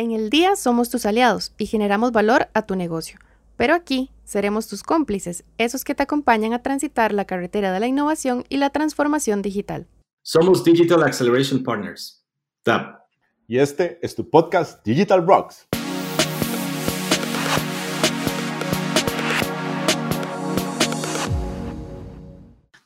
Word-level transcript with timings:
En 0.00 0.12
el 0.12 0.30
día 0.30 0.54
somos 0.54 0.90
tus 0.90 1.06
aliados 1.06 1.52
y 1.58 1.66
generamos 1.66 2.12
valor 2.12 2.46
a 2.54 2.66
tu 2.66 2.76
negocio. 2.76 3.18
Pero 3.56 3.74
aquí 3.74 4.12
seremos 4.22 4.68
tus 4.68 4.84
cómplices, 4.84 5.42
esos 5.58 5.82
que 5.82 5.96
te 5.96 6.04
acompañan 6.04 6.52
a 6.52 6.62
transitar 6.62 7.12
la 7.12 7.24
carretera 7.24 7.72
de 7.72 7.80
la 7.80 7.88
innovación 7.88 8.44
y 8.48 8.58
la 8.58 8.70
transformación 8.70 9.42
digital. 9.42 9.88
Somos 10.22 10.62
Digital 10.62 11.02
Acceleration 11.02 11.64
Partners, 11.64 12.24
TAP. 12.62 13.00
Y 13.48 13.58
este 13.58 13.98
es 14.00 14.14
tu 14.14 14.30
podcast 14.30 14.86
Digital 14.86 15.26
Rocks. 15.26 15.66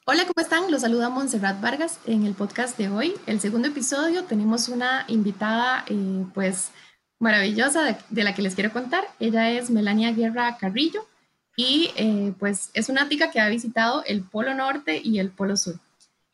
Hola, 0.07 0.23
¿cómo 0.23 0.41
están? 0.43 0.71
Los 0.71 0.81
saluda 0.81 1.11
Montserrat 1.11 1.61
Vargas 1.61 1.99
en 2.07 2.25
el 2.25 2.33
podcast 2.33 2.79
de 2.79 2.89
hoy. 2.89 3.13
El 3.27 3.39
segundo 3.39 3.69
episodio 3.69 4.25
tenemos 4.25 4.71
una 4.71 5.05
invitada, 5.09 5.85
eh, 5.89 6.25
pues 6.33 6.71
maravillosa 7.23 7.97
de, 8.11 8.25
la 8.25 8.35
que 8.35 8.43
les 8.43 8.57
quiero 8.57 8.73
contar. 8.73 9.05
Ella 9.21 9.49
es 9.51 9.71
Melania 9.71 10.13
Guerra 10.13 10.57
Carrillo 10.59 11.07
y 11.57 11.91
eh, 11.97 12.33
pues 12.39 12.71
es 12.75 12.89
una 12.89 13.09
tica 13.09 13.31
que 13.31 13.39
ha 13.39 13.49
visitado 13.49 14.03
el 14.05 14.23
Polo 14.23 14.55
Norte 14.55 15.01
y 15.03 15.21
el 15.21 15.31
Polo 15.31 15.57
Sur. 15.57 15.77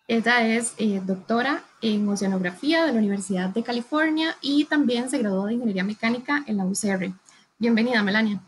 Ella 0.08 0.48
es 0.48 0.72
eh, 0.78 1.02
doctora 1.04 1.62
en 1.82 2.08
oceanografía 2.08 2.86
de 2.86 2.92
la 2.92 2.98
Universidad 2.98 3.50
de 3.50 3.62
California 3.62 4.34
y 4.40 4.64
también 4.64 5.10
se 5.10 5.18
graduó 5.18 5.46
de 5.46 5.54
Ingeniería 5.54 5.84
Mecánica 5.84 6.42
en 6.46 6.56
la 6.56 6.64
UCR. 6.64 7.12
Bienvenida, 7.58 8.02
Melania. 8.02 8.40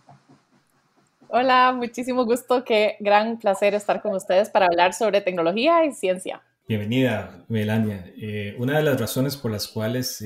Hola, 1.29 1.75
muchísimo 1.77 2.25
gusto, 2.25 2.65
qué 2.65 2.97
gran 3.01 3.39
placer 3.39 3.75
estar 3.75 4.01
con 4.01 4.15
ustedes 4.15 4.49
para 4.49 4.65
hablar 4.65 4.95
sobre 4.95 5.21
tecnología 5.21 5.85
y 5.85 5.93
ciencia. 5.93 6.41
Bienvenida, 6.67 7.45
Melania. 7.49 8.11
Eh, 8.17 8.57
una 8.59 8.79
de 8.79 8.83
las 8.83 8.99
razones 8.99 9.37
por 9.37 9.51
las 9.51 9.69
cuales 9.69 10.23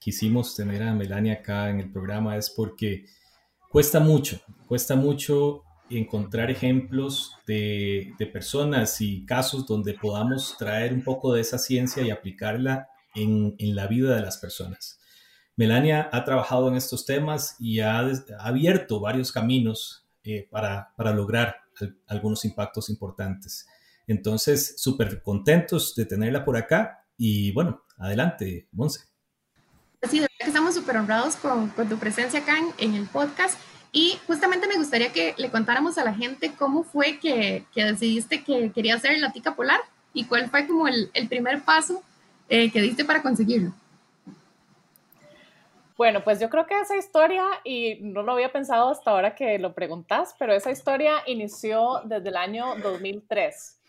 quisimos 0.00 0.56
tener 0.56 0.82
a 0.82 0.94
Melania 0.94 1.34
acá 1.34 1.70
en 1.70 1.78
el 1.78 1.92
programa 1.92 2.36
es 2.36 2.50
porque 2.50 3.04
cuesta 3.68 4.00
mucho, 4.00 4.40
cuesta 4.66 4.96
mucho 4.96 5.62
encontrar 5.90 6.50
ejemplos 6.50 7.36
de, 7.46 8.14
personas 8.32 9.00
y 9.00 9.26
casos 9.26 9.66
donde 9.66 9.94
podamos 9.94 10.56
traer 10.58 10.92
un 10.92 11.02
poco 11.02 11.34
de 11.34 11.42
esa 11.42 11.58
ciencia 11.58 12.02
y 12.02 12.10
aplicarla 12.10 12.88
en, 13.14 13.54
la 13.74 13.86
vida 13.86 14.14
de 14.14 14.22
las 14.22 14.38
personas. 14.38 14.98
Melania 15.56 16.08
ha 16.12 16.24
trabajado 16.24 16.68
en 16.68 16.76
estos 16.76 17.04
temas 17.04 17.56
y 17.58 17.80
ha, 17.80 18.10
abierto 18.38 19.00
varios 19.00 19.32
caminos 19.32 20.06
eh, 20.24 20.48
para, 20.50 20.92
lograr 21.14 21.56
algunos 22.06 22.44
impactos 22.44 22.88
importantes. 22.88 23.66
Entonces, 24.06 24.80
súper 24.80 25.22
contentos 25.22 25.94
de 25.94 26.06
tenerla 26.06 26.44
por 26.44 26.56
acá 26.56 27.04
y 27.18 27.52
bueno, 27.52 27.84
adelante, 27.98 28.68
Monse. 28.72 29.09
Sí, 30.08 30.16
de 30.16 30.22
verdad 30.22 30.36
que 30.38 30.46
estamos 30.46 30.74
súper 30.74 30.96
honrados 30.96 31.36
con, 31.36 31.70
tu 31.70 31.98
presencia 31.98 32.40
acá 32.40 32.56
en, 32.78 32.94
el 32.94 33.06
podcast. 33.06 33.58
Y 33.92 34.18
justamente 34.26 34.66
me 34.66 34.76
gustaría 34.76 35.12
que 35.12 35.34
le 35.36 35.50
contáramos 35.50 35.98
a 35.98 36.04
la 36.04 36.14
gente 36.14 36.52
cómo 36.56 36.84
fue 36.84 37.18
que, 37.18 37.64
decidiste 37.74 38.42
que 38.42 38.70
querías 38.72 39.02
ser 39.02 39.18
la 39.18 39.32
tica 39.32 39.54
polar 39.54 39.80
y 40.14 40.24
cuál 40.24 40.48
fue 40.48 40.66
como 40.66 40.88
el, 40.88 41.10
el 41.12 41.28
primer 41.28 41.62
paso 41.62 42.02
eh, 42.48 42.70
que 42.70 42.80
diste 42.80 43.04
para 43.04 43.20
conseguirlo. 43.20 43.72
Bueno, 45.96 46.24
pues 46.24 46.40
yo 46.40 46.48
creo 46.48 46.66
que 46.66 46.80
esa 46.80 46.96
historia, 46.96 47.44
y 47.62 47.98
no 48.00 48.22
lo 48.22 48.32
había 48.32 48.50
pensado 48.50 48.88
hasta 48.88 49.10
ahora 49.10 49.34
que 49.34 49.58
lo 49.58 49.74
preguntas, 49.74 50.34
pero 50.38 50.54
esa 50.54 50.70
historia 50.70 51.22
inició 51.26 52.00
desde 52.06 52.30
el 52.30 52.36
año 52.36 52.74
2003. 52.82 53.79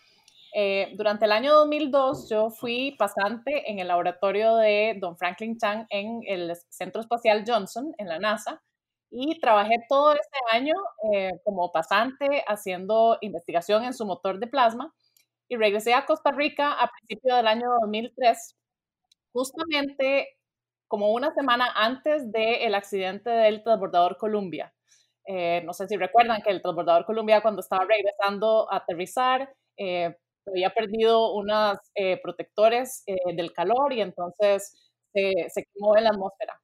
Eh, 0.53 0.93
durante 0.97 1.25
el 1.25 1.31
año 1.31 1.53
2002 1.53 2.29
yo 2.29 2.49
fui 2.49 2.95
pasante 2.97 3.71
en 3.71 3.79
el 3.79 3.87
laboratorio 3.87 4.57
de 4.57 4.97
Don 4.99 5.17
Franklin 5.17 5.57
Chang 5.57 5.85
en 5.89 6.21
el 6.27 6.53
Centro 6.69 7.01
Espacial 7.01 7.43
Johnson, 7.47 7.93
en 7.97 8.07
la 8.09 8.19
NASA, 8.19 8.61
y 9.09 9.39
trabajé 9.39 9.75
todo 9.89 10.13
este 10.13 10.39
año 10.51 10.73
eh, 11.13 11.31
como 11.43 11.71
pasante 11.71 12.43
haciendo 12.47 13.17
investigación 13.21 13.83
en 13.85 13.93
su 13.93 14.05
motor 14.05 14.39
de 14.39 14.47
plasma 14.47 14.93
y 15.49 15.57
regresé 15.57 15.93
a 15.93 16.05
Costa 16.05 16.31
Rica 16.31 16.73
a 16.73 16.89
principios 16.89 17.37
del 17.37 17.47
año 17.47 17.67
2003, 17.81 18.55
justamente 19.33 20.27
como 20.87 21.11
una 21.11 21.33
semana 21.33 21.71
antes 21.75 22.31
del 22.31 22.75
accidente 22.75 23.29
del 23.29 23.63
transbordador 23.63 24.17
Columbia. 24.17 24.73
Eh, 25.25 25.61
no 25.65 25.73
sé 25.73 25.87
si 25.87 25.97
recuerdan 25.97 26.41
que 26.41 26.51
el 26.51 26.61
transbordador 26.61 27.05
Columbia 27.05 27.41
cuando 27.41 27.61
estaba 27.61 27.85
regresando 27.85 28.71
a 28.71 28.77
aterrizar, 28.77 29.53
había 30.47 30.71
perdido 30.71 31.33
unos 31.33 31.77
eh, 31.95 32.19
protectores 32.21 33.03
eh, 33.05 33.15
del 33.35 33.53
calor 33.53 33.93
y 33.93 34.01
entonces 34.01 34.73
se 35.13 35.65
quemó 35.73 35.97
en 35.97 36.05
la 36.05 36.11
atmósfera. 36.11 36.57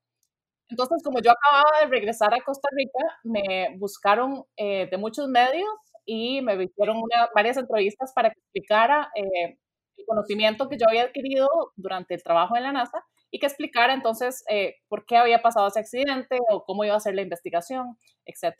Entonces, 0.70 1.04
como 1.04 1.20
yo 1.20 1.32
acababa 1.32 1.82
de 1.82 1.88
regresar 1.88 2.34
a 2.34 2.42
Costa 2.42 2.70
Rica, 2.72 3.00
me 3.24 3.76
buscaron 3.78 4.44
eh, 4.56 4.88
de 4.90 4.98
muchos 4.98 5.28
medios 5.28 5.68
y 6.06 6.42
me 6.42 6.54
hicieron 6.64 7.02
varias 7.36 7.58
entrevistas 7.58 8.14
para 8.16 8.30
que 8.30 8.40
explicara 8.40 9.10
el 9.16 10.06
conocimiento 10.06 10.70
que 10.70 10.78
yo 10.78 10.86
había 10.88 11.04
adquirido 11.04 11.50
durante 11.76 12.16
el 12.16 12.24
trabajo 12.24 12.56
en 12.56 12.64
la 12.64 12.72
NASA 12.72 13.04
y 13.32 13.40
que 13.40 13.48
explicara 13.48 13.94
entonces 13.94 14.46
por 14.88 15.06
qué 15.06 15.18
había 15.18 15.42
pasado 15.42 15.68
ese 15.68 15.82
accidente 15.82 16.38
o 16.50 16.64
cómo 16.64 16.86
iba 16.86 16.96
a 16.96 17.02
ser 17.02 17.16
la 17.16 17.24
investigación, 17.24 17.98
etc. 18.26 18.56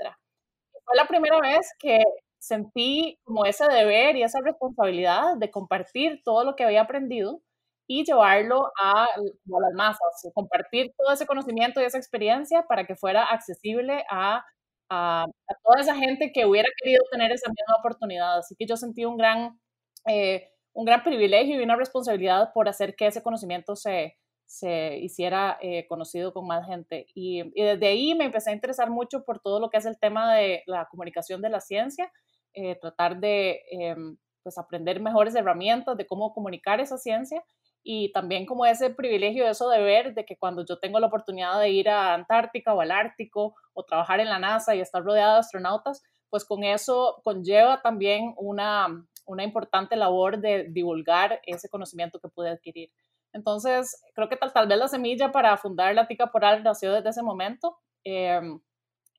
Fue 0.84 0.98
la 0.98 1.08
primera 1.08 1.40
vez 1.40 1.72
que 1.80 2.00
sentí 2.40 3.20
como 3.24 3.46
ese 3.46 3.66
deber 3.68 4.16
y 4.16 4.24
esa 4.24 4.40
responsabilidad 4.42 5.38
de 5.38 5.52
compartir 5.52 6.22
todo 6.24 6.44
lo 6.44 6.56
que 6.56 6.64
había 6.64 6.82
aprendido 6.82 7.42
y 7.88 8.04
llevarlo 8.04 8.72
a, 8.82 9.08
las 9.16 9.74
masas, 9.74 10.32
compartir 10.34 10.94
todo 10.98 11.14
ese 11.14 11.26
conocimiento 11.26 11.82
y 11.82 11.86
esa 11.86 11.98
experiencia 11.98 12.64
para 12.68 12.86
que 12.86 12.96
fuera 12.96 13.24
accesible 13.24 14.04
a, 14.10 14.44
a, 14.90 15.26
toda 15.64 15.82
esa 15.82 15.96
gente 15.96 16.32
que 16.34 16.46
hubiera 16.46 16.70
querido 16.82 17.04
tener 17.12 17.32
esa 17.32 17.50
misma 17.50 17.76
oportunidad. 17.80 18.40
Así 18.40 18.56
que 18.58 18.66
yo 18.68 18.76
sentí 18.76 19.06
un 19.06 19.18
gran, 19.18 19.60
eh, 20.06 20.50
un 20.74 20.86
gran 20.86 21.04
privilegio 21.04 21.60
y 21.60 21.64
una 21.64 21.78
responsabilidad 21.78 22.52
por 22.54 22.68
hacer 22.68 22.96
que 22.96 23.08
ese 23.08 23.24
conocimiento 23.24 23.76
se, 23.76 24.18
se 24.48 24.98
hiciera 24.98 25.60
eh, 25.62 25.86
conocido 25.88 26.34
con 26.34 26.48
más 26.48 26.66
gente. 26.66 27.06
Y, 27.14 27.42
y, 27.54 27.64
desde 27.64 27.88
ahí 27.88 28.16
me 28.16 28.26
empecé 28.26 28.50
a 28.50 28.54
interesar 28.54 28.90
mucho 28.90 29.24
por 29.24 29.40
todo 29.40 29.60
lo 29.60 29.70
que 29.70 29.78
es 29.78 29.86
el 29.86 30.00
tema 30.00 30.34
de 30.34 30.64
la 30.66 30.88
comunicación 30.88 31.42
de 31.42 31.50
la 31.50 31.60
ciencia 31.62 32.12
eh, 32.60 32.76
tratar 32.82 33.20
de 33.20 33.62
em, 33.70 34.18
pues 34.42 34.58
aprender 34.58 35.00
mejores 35.00 35.36
herramientas 35.36 35.96
de 35.96 36.08
cómo 36.08 36.34
comunicar 36.34 36.80
esa 36.80 36.98
ciencia 36.98 37.44
y 37.84 38.12
también 38.14 38.48
como 38.48 38.66
ese 38.66 38.90
privilegio, 38.90 39.48
eso 39.48 39.70
de 39.70 39.80
ver 39.80 40.16
de 40.16 40.26
que 40.26 40.38
cuando 40.38 40.66
yo 40.66 40.80
tengo 40.80 41.00
la 41.00 41.06
oportunidad 41.06 41.60
de 41.60 41.70
ir 41.70 41.88
a 41.88 42.16
Antártica 42.16 42.74
o 42.74 42.82
al 42.82 42.90
Ártico 42.90 43.54
o 43.74 43.84
trabajar 43.84 44.22
en 44.22 44.30
la 44.30 44.40
NASA 44.40 44.74
y 44.74 44.80
estar 44.80 45.04
rodeado 45.04 45.34
de 45.34 45.40
astronautas, 45.42 46.02
pues 46.32 46.46
con 46.46 46.64
eso 46.64 47.22
conlleva 47.24 47.80
también 47.84 48.34
una, 48.38 49.06
una 49.28 49.44
importante 49.44 49.96
labor 49.96 50.40
de 50.40 50.64
divulgar 50.70 51.40
ese 51.46 51.70
conocimiento 51.70 52.20
que 52.20 52.28
pude 52.28 52.50
adquirir. 52.50 52.90
Entonces, 53.34 54.02
creo 54.16 54.30
que 54.30 54.38
tal, 54.38 54.54
tal 54.54 54.68
vez 54.68 54.78
la 54.78 54.88
semilla 54.88 55.32
para 55.32 55.58
fundar 55.58 55.94
la 55.94 56.08
Tica 56.08 56.32
Poral 56.32 56.64
nació 56.64 56.94
desde 56.94 57.10
ese 57.10 57.24
momento. 57.24 57.78
Em, 58.04 58.60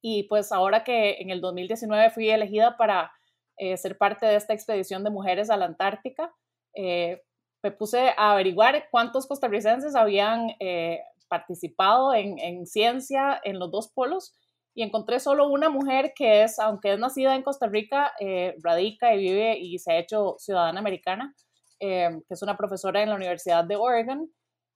y 0.03 0.25
pues 0.25 0.53
ahora 0.53 0.85
que 0.85 1.17
en 1.21 1.31
el 1.31 1.41
2019 1.41 2.11
fui 2.11 2.31
elegida 2.31 2.77
para 2.77 3.13
eh, 3.59 3.77
ser 3.77 3.99
parte 3.99 4.27
de 4.27 4.37
esta 4.37 4.55
expedición 4.55 5.05
de 5.05 5.11
mujeres 5.11 5.51
a 5.51 5.57
la 5.57 5.67
Antártica. 5.67 6.33
Eh, 6.75 7.21
me 7.63 7.73
puse 7.73 8.11
a 8.17 8.33
averiguar 8.33 8.89
cuántos 8.91 9.27
costarricenses 9.27 9.97
habían 9.97 10.51
eh, 10.61 11.01
participado 11.29 12.15
en, 12.15 12.39
en, 12.39 12.67
ciencia 12.67 13.41
en 13.43 13.59
los 13.59 13.71
dos 13.73 13.89
polos 13.93 14.37
y 14.75 14.83
encontré 14.85 15.19
solo 15.19 15.49
una 15.49 15.69
mujer 15.69 16.13
que 16.15 16.45
es, 16.45 16.61
aunque 16.61 16.93
es 16.93 16.99
nacida 17.01 17.35
en 17.35 17.43
Costa 17.43 17.67
Rica, 17.67 18.13
radica 18.63 19.13
y 19.13 19.19
vive 19.19 19.59
y 19.59 19.77
se 19.81 19.93
ha 19.93 19.99
hecho 19.99 20.37
ciudadana 20.39 20.79
americana, 20.79 21.35
que 21.79 22.23
es 22.29 22.43
una 22.43 22.57
profesora 22.57 23.03
en 23.03 23.11
la 23.11 23.17
Universidad 23.17 23.65
de 23.65 23.77
Oregon. 23.77 24.31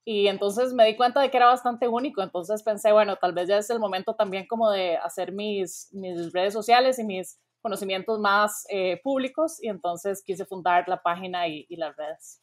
Y 0.05 0.27
entonces 0.27 0.73
me 0.73 0.85
di 0.85 0.97
cuenta 0.97 1.21
de 1.21 1.31
que 1.31 1.37
era 1.37 1.45
bastante 1.45 1.87
único, 1.87 2.21
entonces 2.21 2.61
pensé, 2.61 2.91
bueno, 2.91 3.15
tal 3.15 3.31
vez 3.31 3.47
ya 3.47 3.57
es 3.57 3.69
el 3.69 3.79
momento 3.79 4.15
también 4.15 4.45
como 4.47 4.69
de 4.69 4.97
hacer 4.97 5.31
mis, 5.31 5.87
mis 5.93 6.33
redes 6.33 6.53
sociales 6.53 6.99
y 6.99 7.05
mis 7.05 7.39
conocimientos 7.61 8.19
más 8.19 8.65
eh, 8.69 8.99
públicos 9.01 9.63
y 9.63 9.69
entonces 9.69 10.21
quise 10.21 10.45
fundar 10.45 10.89
la 10.89 11.01
página 11.01 11.47
y, 11.47 11.65
las 11.77 11.95
redes. 11.95 12.41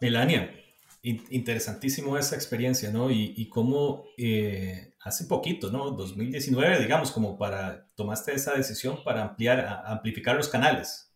Melania, 0.00 0.50
interesantísimo 1.02 2.18
esa 2.18 2.34
experiencia, 2.34 2.90
¿no? 2.90 3.08
Y, 3.12 3.34
y 3.36 3.48
cómo 3.48 4.04
eh, 4.18 4.94
hace 5.00 5.26
poquito, 5.26 5.70
¿no? 5.70 5.92
2019, 5.92 6.80
digamos, 6.80 7.12
como 7.12 7.38
para, 7.38 7.88
tomaste 7.94 8.34
esa 8.34 8.54
decisión 8.54 9.02
para 9.04 9.22
ampliar, 9.22 9.84
amplificar 9.86 10.34
los 10.34 10.48
canales. 10.48 11.11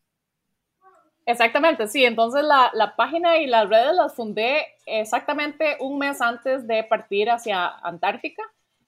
Exactamente, 1.27 1.89
sí. 1.89 2.05
Entonces 2.05 2.45
la, 2.45 2.71
la, 2.73 2.95
página 2.95 3.39
y 3.39 3.47
las 3.47 3.69
redes 3.69 3.95
las 3.95 4.15
fundé 4.15 4.65
exactamente 4.87 5.77
un 5.81 5.99
mes 5.99 6.21
antes 6.21 6.67
de 6.69 6.85
partir 6.85 7.29
hacia 7.31 7.67
Antártica. 7.67 8.43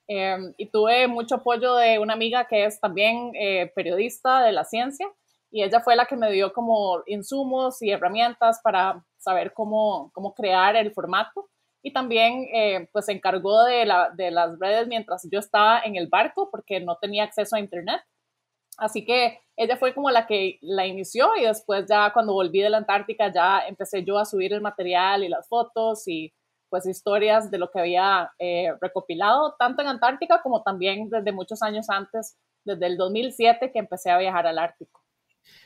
Em, 0.07 0.55
y 0.57 0.67
tuve 0.67 1.07
mucho 1.07 1.35
apoyo 1.35 1.75
de 1.75 1.99
una 1.99 2.15
amiga 2.15 2.47
que 2.47 2.65
es 2.65 2.81
también 2.81 3.33
eh, 3.35 3.71
periodista 3.75 4.43
de 4.43 4.53
la 4.53 4.65
ciencia 4.65 5.07
y 5.51 5.63
ella 5.63 5.81
fue 5.81 5.97
la 5.97 6.07
que 6.07 6.17
me 6.17 6.33
dio 6.33 6.53
como 6.55 7.03
insumos 7.07 7.83
y 7.83 7.91
herramientas 7.91 8.61
para 8.63 9.05
saber 9.19 9.53
cómo, 9.53 10.11
cómo 10.15 10.35
crear 10.35 10.77
el 10.77 10.93
formato. 10.93 11.49
y 11.83 11.93
también 11.93 12.47
eh, 12.53 12.89
pues 12.93 13.07
se 13.07 13.13
encargó 13.13 13.65
de, 13.65 13.87
la, 13.87 14.11
de 14.11 14.31
las 14.31 14.59
redes 14.59 14.89
mientras 14.89 15.29
yo 15.31 15.39
estaba 15.39 15.81
en 15.81 15.97
el 15.97 16.09
barco 16.09 16.51
porque 16.51 16.81
no 16.81 16.97
tenía 16.97 17.25
acceso 17.25 17.57
a 17.57 17.61
internet. 17.61 18.01
Así 18.79 19.05
que 19.05 19.41
ella 19.57 19.77
fue 19.77 19.93
como 19.93 20.09
la 20.09 20.27
que 20.27 20.59
la 20.63 20.87
inició 20.87 21.31
y 21.37 21.45
después 21.45 21.85
ya 21.89 22.13
cuando 22.13 22.33
volví 22.33 22.61
de 22.61 22.71
la 22.71 22.79
Antártica 22.79 23.33
ya 23.33 23.67
empecé 23.67 24.05
yo 24.05 24.19
a 24.19 24.25
subir 24.25 24.53
el 24.53 24.61
material 24.61 25.25
y 25.25 25.29
las 25.29 25.49
fotos 25.49 26.07
y 26.07 26.33
pues 26.71 26.87
historias 26.87 27.51
de 27.51 27.59
lo 27.59 27.71
que 27.71 27.81
había 27.81 28.31
eh, 28.39 28.69
recopilado 28.81 29.57
tanto 29.59 29.83
en 29.83 29.89
Antártica 29.89 30.41
como 30.43 30.63
también 30.63 31.11
desde 31.11 31.33
muchos 31.33 31.61
años 31.63 31.91
antes, 31.91 32.37
desde 32.65 32.87
el 32.87 32.97
2007 32.97 33.73
que 33.73 33.79
empecé 33.81 34.11
a 34.11 34.19
viajar 34.19 34.47
al 34.47 34.59
Ártico. 34.59 35.03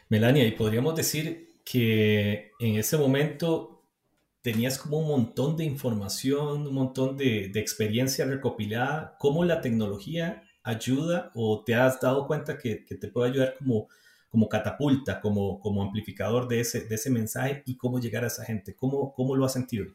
Melania, 0.08 0.46
y 0.46 0.52
podríamos 0.52 0.94
decir 0.94 1.60
que 1.64 2.52
en 2.60 2.76
ese 2.76 2.96
momento 2.96 3.84
tenías 4.40 4.78
como 4.78 5.00
un 5.00 5.08
montón 5.08 5.56
de 5.56 5.64
información, 5.64 6.66
un 6.66 6.74
montón 6.74 7.18
de, 7.18 7.50
de 7.52 7.60
experiencia 7.60 8.24
recopilada, 8.24 9.16
cómo 9.18 9.44
la 9.44 9.60
tecnología 9.60 10.42
ayuda 10.62 11.30
o 11.34 11.62
te 11.64 11.74
has 11.74 12.00
dado 12.00 12.26
cuenta 12.26 12.58
que, 12.58 12.84
que 12.84 12.94
te 12.94 13.08
puede 13.08 13.30
ayudar 13.30 13.54
como, 13.58 13.88
como 14.28 14.48
catapulta, 14.48 15.20
como, 15.20 15.60
como 15.60 15.82
amplificador 15.82 16.48
de 16.48 16.60
ese, 16.60 16.86
de 16.86 16.94
ese 16.94 17.10
mensaje 17.10 17.62
y 17.66 17.76
cómo 17.76 17.98
llegar 17.98 18.24
a 18.24 18.28
esa 18.28 18.44
gente? 18.44 18.74
¿Cómo, 18.74 19.12
cómo 19.12 19.36
lo 19.36 19.44
has 19.44 19.52
sentido? 19.52 19.86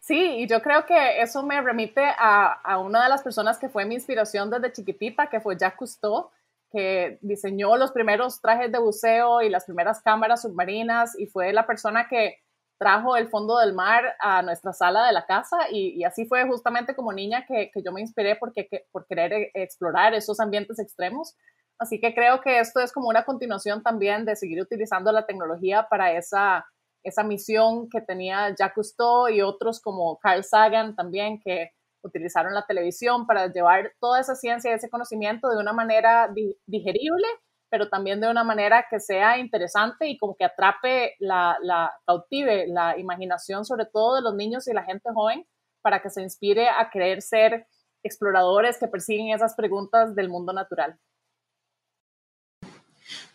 Sí, 0.00 0.18
y 0.38 0.48
yo 0.48 0.60
creo 0.62 0.84
que 0.84 1.22
eso 1.22 1.44
me 1.44 1.60
remite 1.60 2.02
a, 2.04 2.52
a, 2.52 2.78
una 2.78 3.04
de 3.04 3.08
las 3.08 3.22
personas 3.22 3.58
que 3.58 3.68
fue 3.68 3.84
mi 3.84 3.94
inspiración 3.94 4.50
desde 4.50 4.72
chiquitita, 4.72 5.28
que 5.28 5.40
fue 5.40 5.56
Jacques 5.56 5.78
Cousteau, 5.78 6.30
que 6.72 7.18
diseñó 7.20 7.76
los 7.76 7.92
primeros 7.92 8.40
trajes 8.40 8.72
de 8.72 8.80
buceo 8.80 9.42
y 9.42 9.48
las 9.48 9.64
primeras 9.64 10.02
cámaras 10.02 10.42
submarinas 10.42 11.16
y 11.16 11.26
fue 11.26 11.52
la 11.52 11.66
persona 11.66 12.08
que 12.08 12.38
trajo 12.82 13.16
el 13.16 13.28
fondo 13.28 13.58
del 13.58 13.74
mar 13.74 14.16
a 14.18 14.42
nuestra 14.42 14.72
sala 14.72 15.06
de 15.06 15.12
la 15.12 15.24
casa 15.24 15.70
y, 15.70 16.02
así 16.02 16.26
fue 16.26 16.44
justamente 16.48 16.96
como 16.96 17.12
niña 17.12 17.46
que, 17.46 17.70
yo 17.76 17.92
me 17.92 18.00
inspiré 18.00 18.34
porque, 18.34 18.68
por 18.90 19.06
querer 19.06 19.52
explorar 19.54 20.14
esos 20.14 20.40
ambientes 20.40 20.80
extremos. 20.80 21.36
Así 21.78 22.00
que 22.00 22.12
creo 22.12 22.40
que 22.40 22.58
esto 22.58 22.80
es 22.80 22.92
como 22.92 23.08
una 23.08 23.24
continuación 23.24 23.84
también 23.84 24.24
de 24.24 24.34
seguir 24.34 24.60
utilizando 24.60 25.12
la 25.12 25.26
tecnología 25.26 25.86
para 25.88 26.12
esa, 26.12 26.66
esa 27.04 27.22
misión 27.22 27.88
que 27.88 28.00
tenía 28.00 28.48
Jacques 28.48 28.74
Cousteau 28.74 29.28
y 29.28 29.42
otros 29.42 29.80
como 29.80 30.18
Carl 30.18 30.42
Sagan 30.42 30.96
también 30.96 31.40
que 31.40 31.70
utilizaron 32.02 32.52
la 32.52 32.66
televisión 32.66 33.28
para 33.28 33.46
llevar 33.52 33.92
toda 34.00 34.18
esa 34.18 34.34
ciencia 34.34 34.72
y 34.72 34.74
ese 34.74 34.90
conocimiento 34.90 35.48
de 35.50 35.58
una 35.58 35.72
manera 35.72 36.28
digerible 36.66 37.28
pero 37.72 37.88
también 37.88 38.20
de 38.20 38.28
una 38.28 38.44
manera 38.44 38.84
que 38.90 39.00
sea 39.00 39.38
interesante 39.38 40.06
y 40.06 40.18
como 40.18 40.36
que 40.36 40.44
atrape 40.44 41.16
la, 41.20 41.56
la, 41.62 41.90
cautive 42.06 42.66
la 42.68 42.98
imaginación, 42.98 43.64
sobre 43.64 43.86
todo 43.86 44.16
de 44.16 44.20
los 44.20 44.34
niños 44.34 44.68
y 44.68 44.74
la 44.74 44.84
gente 44.84 45.08
joven, 45.10 45.46
para 45.80 46.02
que 46.02 46.10
se 46.10 46.20
inspire 46.20 46.68
a 46.68 46.90
querer 46.90 47.22
ser 47.22 47.66
exploradores 48.02 48.76
que 48.76 48.88
persiguen 48.88 49.34
esas 49.34 49.54
preguntas 49.54 50.14
del 50.14 50.28
mundo 50.28 50.52
natural. 50.52 50.98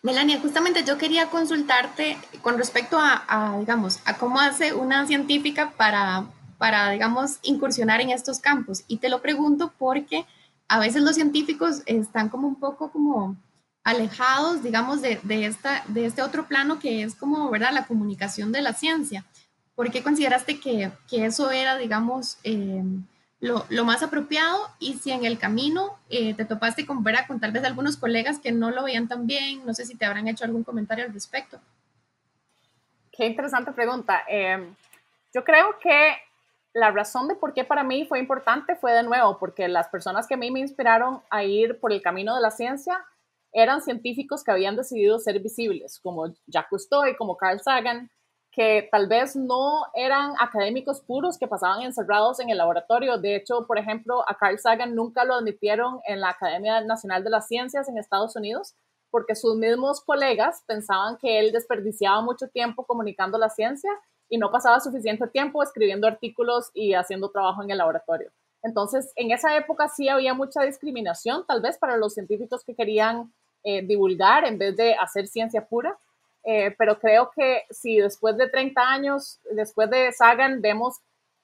Melania, 0.03 0.39
justamente 0.39 0.83
yo 0.83 0.99
quería 0.99 1.31
consultarte 1.31 2.15
con 2.43 2.59
respecto 2.59 2.99
a, 2.99 3.55
digamos, 3.57 4.01
a 4.05 4.19
cómo 4.19 4.39
hace 4.39 4.71
una 4.71 5.07
científica 5.07 5.73
para, 5.75 6.27
para, 6.59 6.91
digamos, 6.91 7.39
incursionar 7.41 8.01
en 8.01 8.11
estos 8.11 8.39
campos. 8.39 8.83
Y 8.87 8.97
te 8.97 9.09
lo 9.09 9.19
pregunto 9.19 9.73
porque 9.79 10.27
a 10.67 10.77
veces 10.77 11.01
los 11.01 11.15
científicos 11.15 11.81
están 11.87 12.29
como 12.29 12.47
un 12.47 12.59
poco 12.59 12.91
como 12.91 13.35
alejados, 13.87 14.63
digamos, 14.63 15.01
de, 15.01 15.17
de, 15.23 15.45
esta, 15.45 15.81
de 15.87 16.05
este 16.05 16.21
otro 16.21 16.45
plano 16.45 16.77
que 16.77 17.03
es 17.03 17.15
como, 17.15 17.49
¿verdad?, 17.49 17.71
la 17.71 17.85
comunicación 17.85 18.51
de 18.51 18.61
la 18.61 18.73
ciencia. 18.73 19.23
¿Por 19.75 19.89
qué 19.91 20.03
consideraste 20.03 20.59
que, 20.59 20.91
que 21.09 21.25
eso 21.25 21.51
era, 21.51 21.77
digamos, 21.77 22.37
eh, 22.43 22.83
lo, 23.39 23.65
lo, 23.69 23.85
más 23.85 24.03
apropiado? 24.03 24.57
Y 24.79 24.95
si 24.95 25.11
en 25.11 25.23
el 25.23 25.39
camino 25.39 25.97
eh, 26.09 26.33
te 26.33 26.43
topaste 26.43 26.85
con, 26.85 27.01
¿verdad?, 27.01 27.27
con 27.27 27.39
tal 27.39 27.53
vez 27.53 27.63
algunos 27.63 27.95
colegas 27.95 28.39
que 28.39 28.51
no 28.51 28.71
lo 28.71 28.83
veían 28.83 29.07
tan 29.07 29.25
bien, 29.25 29.65
no 29.65 29.73
sé 29.73 29.85
si 29.85 29.95
te 29.95 30.03
habrán 30.03 30.27
hecho 30.27 30.43
algún 30.43 30.65
comentario 30.65 31.05
al 31.05 31.13
respecto. 31.13 31.57
Qué 33.13 33.25
interesante 33.25 33.71
pregunta. 33.71 34.23
Eh, 34.27 34.67
yo 35.33 35.45
creo 35.45 35.79
que 35.81 36.17
la 36.73 36.91
razón 36.91 37.29
de 37.29 37.35
por 37.35 37.53
qué 37.53 37.63
para 37.63 37.85
mí 37.85 38.05
fue 38.05 38.19
importante 38.19 38.75
fue 38.75 38.91
de 38.91 39.03
nuevo, 39.03 39.37
porque 39.39 39.69
las 39.69 39.87
personas 39.87 40.27
que 40.27 40.33
a 40.33 40.37
mí 40.37 40.51
me 40.51 40.59
inspiraron 40.59 41.21
a 41.29 41.45
ir 41.45 41.79
por 41.79 41.93
el 41.93 42.01
camino 42.01 42.35
de 42.35 42.41
la 42.41 42.51
ciencia 42.51 43.05
eran 43.53 43.81
científicos 43.81 44.43
que 44.43 44.51
habían 44.51 44.75
decidido 44.75 45.19
ser 45.19 45.39
visibles, 45.39 45.99
como 45.99 46.27
Jacques 46.47 46.69
Cousteau 46.69 47.05
y 47.05 47.15
como 47.15 47.37
Carl 47.37 47.59
Sagan, 47.59 48.09
que 48.51 48.87
tal 48.91 49.07
vez 49.07 49.35
no 49.35 49.83
eran 49.93 50.33
académicos 50.39 51.01
puros 51.01 51.37
que 51.37 51.47
pasaban 51.47 51.83
encerrados 51.83 52.39
en 52.39 52.49
el 52.49 52.57
laboratorio. 52.57 53.17
De 53.17 53.35
hecho, 53.35 53.67
por 53.67 53.77
ejemplo, 53.77 54.23
a 54.27 54.35
Carl 54.35 54.57
Sagan 54.57 54.95
nunca 54.95 55.23
lo 55.25 55.35
admitieron 55.35 55.99
en 56.05 56.21
la 56.21 56.29
Academia 56.29 56.81
Nacional 56.81 57.23
de 57.23 57.29
las 57.29 57.47
Ciencias 57.47 57.87
en 57.87 57.97
Estados 57.97 58.35
Unidos 58.35 58.73
porque 59.11 59.35
sus 59.35 59.55
mismos 59.55 60.01
colegas 60.01 60.63
pensaban 60.67 61.17
que 61.17 61.39
él 61.39 61.51
desperdiciaba 61.51 62.21
mucho 62.21 62.47
tiempo 62.49 62.85
comunicando 62.85 63.37
la 63.37 63.49
ciencia 63.49 63.91
y 64.29 64.37
no 64.37 64.51
pasaba 64.51 64.79
suficiente 64.79 65.27
tiempo 65.27 65.63
escribiendo 65.63 66.07
artículos 66.07 66.69
y 66.73 66.93
haciendo 66.93 67.29
trabajo 67.29 67.63
en 67.63 67.71
el 67.71 67.77
laboratorio. 67.77 68.31
Entonces, 68.63 69.11
en 69.15 69.31
esa 69.31 69.55
época 69.55 69.87
sí 69.87 70.09
había 70.09 70.33
mucha 70.33 70.61
discriminación, 70.63 71.45
tal 71.47 71.61
vez 71.61 71.77
para 71.77 71.97
los 71.97 72.13
científicos 72.13 72.63
que 72.63 72.75
querían 72.75 73.31
eh, 73.63 73.81
divulgar 73.81 74.45
en 74.45 74.57
vez 74.57 74.75
de 74.75 74.95
hacer 74.95 75.27
ciencia 75.27 75.65
pura. 75.65 75.97
Eh, 76.43 76.73
pero 76.77 76.97
creo 76.99 77.31
que 77.35 77.63
si 77.69 77.97
después 77.97 78.37
de 78.37 78.49
30 78.49 78.81
años, 78.81 79.39
después 79.51 79.89
de 79.89 80.11
Sagan, 80.13 80.61
vemos 80.61 80.99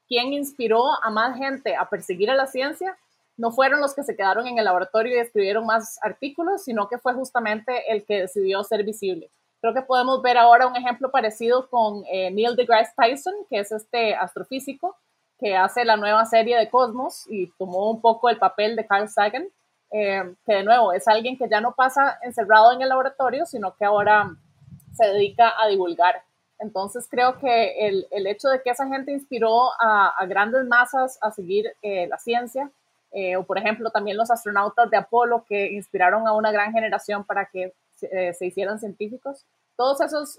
quién 0.07 0.33
inspiró 0.33 0.83
a 1.04 1.10
más 1.10 1.38
gente 1.38 1.75
a 1.75 1.89
perseguir 1.89 2.31
a 2.31 2.36
la 2.36 2.48
ciencia, 2.48 2.98
no 3.36 3.51
fueron 3.51 3.81
los 3.81 3.94
que 3.94 4.04
se 4.04 4.15
quedaron 4.15 4.48
en 4.48 4.57
el 4.57 4.65
laboratorio 4.65 5.15
y 5.15 5.19
escribieron 5.19 5.65
más 5.65 6.00
artículos, 6.01 6.63
sino 6.63 6.88
que 6.88 7.00
fue 7.00 7.13
justamente 7.13 7.92
el 7.92 8.06
que 8.06 8.21
decidió 8.21 8.63
ser 8.63 8.83
visible. 8.83 9.30
Creo 9.60 9.74
que 9.74 9.81
podemos 9.81 10.21
ver 10.21 10.38
ahora 10.38 10.68
un 10.68 10.75
ejemplo 10.75 11.10
parecido 11.10 11.69
con 11.69 12.04
eh, 12.12 12.30
Neil 12.31 12.56
deGrasse 12.56 12.94
Tyson, 12.95 13.33
que 13.50 13.60
es 13.60 13.71
este 13.71 14.13
astrofísico 14.13 14.95
que 15.43 15.57
hace 15.57 15.83
la 15.83 15.97
nueva 15.97 16.23
serie 16.23 16.57
de 16.57 16.69
Cosmos 16.69 17.25
y 17.27 17.47
tomó 17.57 17.91
un 17.91 17.99
poco 17.99 18.29
el 18.29 18.37
papel 18.37 18.77
de 18.77 18.87
Carl 18.87 19.09
Sagan. 19.09 19.49
Eh, 19.91 20.23
que 20.45 20.55
de 20.55 20.63
nuevo 20.63 20.93
es 20.93 21.05
alguien 21.05 21.37
que 21.37 21.49
ya 21.49 21.59
no 21.59 21.75
pasa 21.75 22.17
encerrado 22.23 22.71
en 22.71 22.81
el 22.81 22.87
laboratorio, 22.87 23.45
sino 23.45 23.75
que 23.75 23.83
ahora 23.83 24.33
se 24.93 25.05
dedica 25.07 25.53
a 25.61 25.67
divulgar. 25.67 26.23
Entonces 26.59 27.07
creo 27.11 27.37
que 27.39 27.87
el, 27.87 28.07
el 28.09 28.25
hecho 28.25 28.47
de 28.47 28.61
que 28.61 28.69
esa 28.69 28.87
gente 28.87 29.11
inspiró 29.11 29.69
a, 29.81 30.13
a 30.17 30.25
grandes 30.27 30.65
masas 30.65 31.19
a 31.21 31.29
seguir 31.29 31.75
eh, 31.81 32.07
la 32.07 32.17
ciencia, 32.17 32.71
eh, 33.11 33.35
o 33.35 33.43
por 33.43 33.57
ejemplo 33.57 33.91
también 33.91 34.15
los 34.15 34.31
astronautas 34.31 34.89
de 34.89 34.95
Apolo 34.95 35.43
que 35.45 35.73
inspiraron 35.73 36.25
a 36.25 36.31
una 36.31 36.53
gran 36.53 36.71
generación 36.71 37.25
para 37.25 37.47
que 37.47 37.73
se, 37.97 38.33
se 38.33 38.45
hicieran 38.45 38.79
científicos, 38.79 39.45
todos 39.75 40.00
esos 40.00 40.38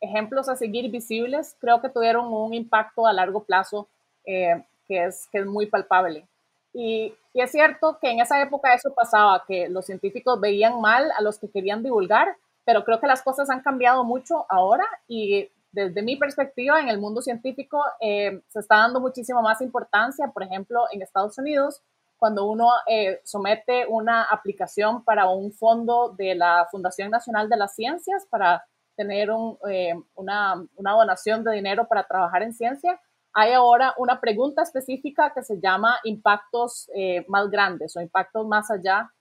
ejemplos 0.00 0.48
a 0.48 0.56
seguir 0.56 0.90
visibles 0.90 1.56
creo 1.60 1.80
que 1.80 1.88
tuvieron 1.88 2.32
un 2.32 2.52
impacto 2.52 3.06
a 3.06 3.12
largo 3.12 3.44
plazo 3.44 3.88
que, 4.28 5.04
es, 5.04 5.28
que 5.32 5.38
es 5.38 5.46
muy 5.46 5.66
palpable. 5.66 6.26
Y, 6.72 7.14
es 7.34 7.52
cierto 7.52 7.98
que 8.00 8.10
en 8.10 8.20
esa 8.20 8.42
época 8.42 8.74
eso 8.74 8.92
pasaba, 8.96 9.44
que 9.46 9.68
los 9.68 9.86
científicos 9.86 10.40
veían 10.40 10.80
mal 10.80 11.08
a 11.16 11.22
los 11.22 11.38
que 11.38 11.48
querían 11.48 11.84
divulgar, 11.84 12.36
pero 12.64 12.84
creo 12.84 12.98
que 12.98 13.06
las 13.06 13.22
cosas 13.22 13.48
han 13.48 13.60
cambiado 13.60 14.02
mucho 14.02 14.44
ahora 14.48 14.84
y 15.06 15.48
desde 15.70 16.02
mi 16.02 16.16
perspectiva 16.16 16.80
en 16.80 16.88
el 16.88 16.98
mundo 16.98 17.22
científico 17.22 17.80
eh, 18.00 18.40
se 18.48 18.58
está 18.58 18.78
dando 18.78 18.98
muchísimo 18.98 19.40
más 19.40 19.60
importancia, 19.60 20.26
por 20.34 20.42
ejemplo, 20.42 20.86
en 20.90 21.00
Estados 21.00 21.38
Unidos, 21.38 21.80
cuando 22.18 22.46
uno 22.46 22.70
eh, 22.88 23.20
somete 23.22 23.86
una 23.88 24.24
aplicación 24.24 25.04
para 25.04 25.28
un 25.28 25.52
fondo 25.52 26.12
de 26.18 26.34
la 26.34 26.66
Fundación 26.72 27.10
Nacional 27.10 27.48
de 27.48 27.56
las 27.56 27.76
Ciencias 27.76 28.26
para 28.28 28.64
tener 28.96 29.28
eh, 29.70 29.94
una, 30.16 30.54
una 30.74 30.92
donación 30.92 31.44
de 31.44 31.52
dinero 31.52 31.86
para 31.86 32.02
trabajar 32.02 32.42
en 32.42 32.52
ciencia, 32.52 33.00
hay 33.40 33.52
ahora 33.52 33.94
una 33.98 34.20
pregunta 34.20 34.62
específica 34.62 35.32
que 35.32 35.44
se 35.44 35.60
llama 35.60 36.00
impactos 36.02 36.90
eh, 36.92 37.24
más 37.28 37.48
grandes 37.48 37.96
o 37.96 38.00
impactos 38.00 38.44
más 38.48 38.68
allá. 38.68 39.12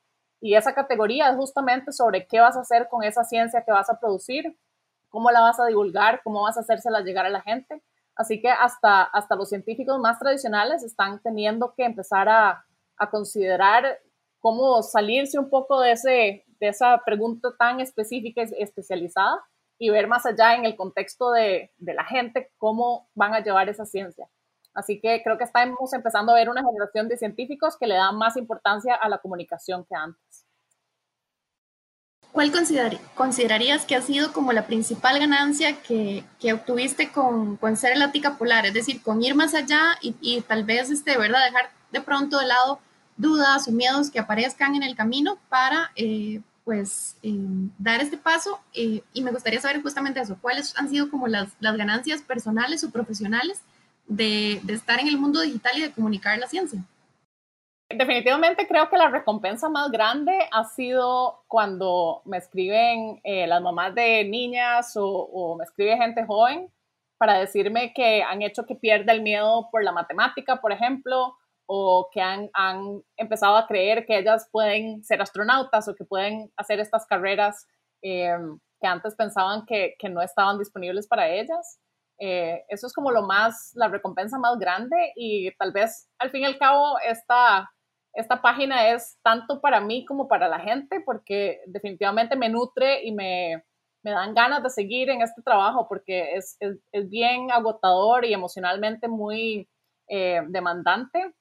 Y 0.42 0.56
esa 0.56 0.74
categoría 0.74 1.30
es 1.30 1.36
justamente 1.36 1.92
sobre 1.92 2.26
qué 2.26 2.40
vas 2.40 2.58
a 2.58 2.62
hacer 2.62 2.88
con 2.90 3.04
esa 3.04 3.24
ciencia 3.24 3.64
que 3.64 3.72
vas 3.72 3.92
a 3.92 4.00
producir, 4.00 4.58
cómo 5.10 5.30
la 5.30 5.42
vas 5.42 5.60
a 5.60 5.68
divulgar, 5.68 6.22
cómo 6.24 6.42
vas 6.42 6.58
a 6.58 6.62
hacérsela 6.62 7.02
llegar 7.02 7.28
a 7.28 7.30
la 7.30 7.42
gente. 7.42 7.84
Así 8.16 8.42
que 8.42 8.50
hasta, 8.50 9.04
hasta 9.04 9.36
los 9.36 9.50
científicos 9.50 10.00
más 10.00 10.18
tradicionales 10.18 10.82
están 10.82 11.22
teniendo 11.22 11.76
que 11.76 11.86
empezar 11.86 12.28
a, 12.28 12.66
a 12.98 13.10
considerar 13.12 14.00
cómo 14.40 14.82
salirse 14.82 15.38
un 15.38 15.52
poco 15.52 15.80
de, 15.80 15.92
ese, 15.92 16.44
de 16.60 16.68
esa 16.68 17.04
pregunta 17.06 17.50
tan 17.56 17.82
específica 17.82 18.42
y 18.42 18.64
especializada 18.64 19.46
y 19.78 19.90
ver 19.90 20.08
más 20.08 20.26
allá 20.26 20.56
en 20.56 20.66
el 20.66 20.76
contexto 20.76 21.32
de, 21.32 21.72
de, 21.78 21.94
la 21.94 22.04
gente 22.04 22.52
cómo 22.58 23.10
van 23.14 23.34
a 23.34 23.44
llevar 23.44 23.70
esa 23.70 23.86
ciencia. 23.86 24.28
Así 24.74 25.00
que 25.00 25.22
creo 25.24 25.38
que 25.38 25.44
estamos 25.44 25.94
empezando 25.94 26.32
a 26.32 26.36
ver 26.36 26.50
una 26.50 26.64
generación 26.64 27.08
de 27.08 27.18
científicos 27.18 27.78
que 27.78 27.88
le 27.88 27.96
dan 27.96 28.18
más 28.18 28.38
importancia 28.38 28.96
a 28.96 29.10
la 29.10 29.18
comunicación 29.20 29.86
que 29.86 29.96
antes. 29.96 30.48
¿cuál 32.38 32.52
considerarías 33.16 33.86
que 33.86 33.96
ha 33.96 34.02
sido 34.04 34.32
como 34.32 34.54
la 34.54 34.68
principal 34.68 35.18
ganancia 35.18 35.82
que, 35.82 36.24
que 36.40 36.54
obtuviste 36.54 37.12
con, 37.12 37.58
con, 37.58 37.76
ser 37.76 37.98
la 37.98 38.12
tica 38.12 38.38
polar? 38.38 38.68
Es 38.68 38.76
decir, 38.76 39.02
con 39.02 39.24
ir 39.24 39.34
más 39.34 39.56
allá 39.56 39.98
y, 40.02 40.16
y, 40.22 40.42
tal 40.42 40.64
vez, 40.64 40.92
este, 40.92 41.18
¿verdad? 41.18 41.44
Dejar 41.46 41.72
de 41.92 42.00
pronto 42.00 42.38
de 42.38 42.46
lado 42.46 42.80
dudas 43.16 43.68
o 43.68 43.72
miedos 43.72 44.12
que 44.12 44.20
aparezcan 44.20 44.76
en 44.76 44.84
el 44.84 44.96
camino 44.96 45.40
para, 45.50 45.92
eh, 45.96 46.42
pues, 46.68 47.18
eh, 47.24 47.32
dar 47.78 48.02
este 48.02 48.18
paso. 48.18 48.60
Eh, 48.74 49.02
y 49.14 49.24
me 49.24 49.32
gustaría 49.32 49.62
saber 49.62 49.82
justamente 49.82 50.20
eso, 50.20 50.38
¿cuáles 50.42 50.78
han 50.78 50.90
sido 50.90 51.10
como 51.10 51.30
las, 51.30 51.56
las 51.62 51.78
ganancias 51.78 52.22
personales 52.22 52.84
o 52.84 52.92
profesionales 52.92 53.64
de, 54.06 54.60
de 54.64 54.74
estar 54.74 55.00
en 55.00 55.08
el 55.08 55.18
mundo 55.18 55.40
digital 55.40 55.78
y 55.78 55.84
de 55.84 55.94
comunicar 55.94 56.38
la 56.38 56.48
ciencia? 56.48 56.84
Definitivamente 57.88 58.68
creo 58.68 58.90
que 58.90 58.98
la 58.98 59.08
recompensa 59.08 59.70
más 59.70 59.90
grande 59.92 60.38
ha 60.52 60.66
sido 60.66 61.46
cuando 61.48 62.22
me 62.26 62.36
escriben 62.36 63.22
eh, 63.24 63.48
las 63.48 63.62
mamás 63.62 63.96
de 63.96 64.26
niñas 64.26 64.98
o, 64.98 65.08
o, 65.08 65.56
me 65.56 65.64
escribe 65.64 65.96
gente 65.96 66.26
joven 66.26 66.70
para 67.18 67.40
decirme 67.40 67.94
que 67.94 68.24
han 68.24 68.42
hecho 68.42 68.66
que 68.66 68.76
pierda 68.76 69.14
el 69.14 69.22
miedo 69.22 69.70
por 69.72 69.86
la 69.86 69.94
matemática, 69.94 70.60
por 70.60 70.74
ejemplo, 70.74 71.38
o 71.68 72.10
que 72.12 72.22
han, 72.22 72.50
han 72.54 73.04
empezado 73.18 73.58
a 73.58 73.68
creer 73.68 74.06
que 74.06 74.18
ellas 74.18 74.50
pueden 74.52 75.04
ser 75.04 75.22
astronautas 75.22 75.88
o 75.88 75.96
que 75.96 76.06
pueden 76.06 76.52
hacer 76.58 76.80
estas 76.80 77.06
carreras 77.06 77.68
eh, 78.02 78.38
que 78.80 78.88
antes 78.88 79.16
pensaban 79.16 79.66
que, 79.66 79.96
que, 80.00 80.10
no 80.10 80.22
estaban 80.22 80.58
disponibles 80.58 81.08
para 81.08 81.30
ellas. 81.30 81.80
Eh, 82.20 82.64
eso 82.70 82.88
es 82.88 82.94
como 82.94 83.12
lo 83.12 83.24
más, 83.24 83.72
la 83.76 83.90
recompensa 83.90 84.40
más 84.40 84.58
grande 84.58 85.14
y 85.16 85.52
tal 85.58 85.72
vez 85.72 86.10
al 86.18 86.32
fin 86.32 86.42
y 86.42 86.46
al 86.46 86.58
cabo 86.58 86.98
esta 87.06 87.70
esta 88.18 88.42
página 88.42 88.90
es 88.90 89.20
tanto 89.22 89.62
para 89.62 89.80
mí 89.80 90.04
como 90.04 90.28
para 90.28 90.48
la 90.48 90.60
gente 90.60 91.02
porque 91.06 91.62
definitivamente 91.68 92.36
me 92.36 92.50
nutre 92.50 93.04
y 93.04 93.12
me, 93.12 93.64
me 94.04 94.12
dan 94.12 94.34
ganas 94.34 94.64
de 94.64 94.72
seguir 94.72 95.12
en 95.12 95.22
este 95.22 95.44
trabajo 95.44 95.88
porque 95.88 96.36
es, 96.36 96.58
es, 96.60 96.78
es 96.92 97.10
bien 97.10 97.52
agotador 97.52 98.26
y 98.26 98.34
emocionalmente 98.34 99.08
muy 99.08 99.70
eh, 100.10 100.42
demandante 100.48 101.32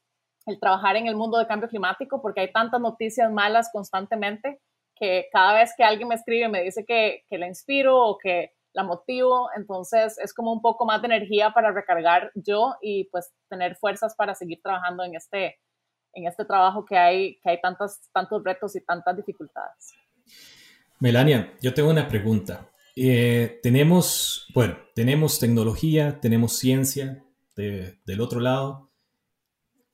el 0.46 0.58
trabajar 0.58 0.96
en 0.96 1.06
el 1.06 1.16
mundo 1.16 1.38
de 1.38 1.46
cambio 1.46 1.68
climático 1.68 2.22
porque 2.22 2.40
hay 2.40 2.52
tantas 2.52 2.80
noticias 2.80 3.30
malas 3.32 3.70
constantemente 3.72 4.60
que 4.94 5.26
cada 5.30 5.54
vez 5.54 5.72
que 5.76 5.84
alguien 5.84 6.08
me 6.08 6.14
escribe 6.14 6.48
me 6.48 6.62
dice 6.62 6.84
que, 6.86 7.24
que 7.28 7.38
la 7.38 7.46
inspiro 7.46 8.02
o 8.02 8.16
que 8.18 8.52
la 8.72 8.84
motivo, 8.84 9.48
entonces 9.56 10.18
es 10.18 10.34
como 10.34 10.52
un 10.52 10.60
poco 10.60 10.84
más 10.84 11.00
de 11.00 11.06
energía 11.06 11.50
para 11.52 11.72
recargar 11.72 12.30
yo 12.34 12.74
y 12.82 13.04
pues 13.04 13.32
tener 13.48 13.74
fuerzas 13.76 14.14
para 14.14 14.34
seguir 14.34 14.60
trabajando 14.62 15.02
en 15.02 15.16
este, 15.16 15.58
en 16.12 16.26
este 16.26 16.44
trabajo 16.44 16.84
que 16.84 16.96
hay, 16.96 17.38
que 17.40 17.50
hay 17.50 17.60
tantos, 17.60 18.00
tantos 18.12 18.44
retos 18.44 18.76
y 18.76 18.84
tantas 18.84 19.16
dificultades. 19.16 19.94
Melania, 21.00 21.54
yo 21.62 21.72
tengo 21.72 21.88
una 21.88 22.06
pregunta. 22.06 22.70
Eh, 22.94 23.60
tenemos, 23.62 24.46
bueno, 24.54 24.76
tenemos 24.94 25.38
tecnología, 25.38 26.20
tenemos 26.20 26.58
ciencia 26.58 27.24
de, 27.54 27.98
del 28.04 28.20
otro 28.20 28.40
lado. 28.40 28.85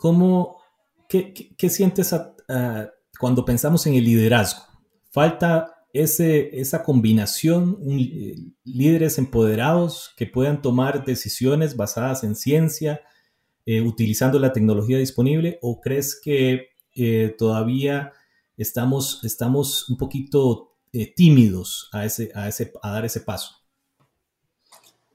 ¿Cómo, 0.02 0.60
qué, 1.08 1.70
sientes 1.70 2.12
cuando 3.20 3.44
pensamos 3.44 3.86
en 3.86 3.94
el 3.94 4.04
liderazgo? 4.04 4.64
¿Falta 5.12 5.86
ese, 5.92 6.58
esa 6.60 6.82
combinación, 6.82 7.76
un, 7.78 8.56
líderes 8.64 9.18
empoderados 9.18 10.12
que 10.16 10.26
puedan 10.26 10.60
tomar 10.60 11.04
decisiones 11.04 11.76
basadas 11.76 12.24
en 12.24 12.34
ciencia, 12.34 13.00
eh, 13.64 13.80
utilizando 13.80 14.40
la 14.40 14.52
tecnología 14.52 14.98
disponible 14.98 15.60
o 15.62 15.80
crees 15.80 16.20
que 16.20 16.70
eh, 16.96 17.36
todavía 17.38 18.12
estamos, 18.56 19.22
estamos 19.22 19.88
un 19.88 19.98
poquito 19.98 20.78
eh, 20.92 21.14
tímidos 21.14 21.88
a, 21.92 22.04
ese, 22.04 22.32
a, 22.34 22.48
ese, 22.48 22.72
a 22.82 22.90
dar 22.90 23.04
ese 23.04 23.20
paso? 23.20 23.54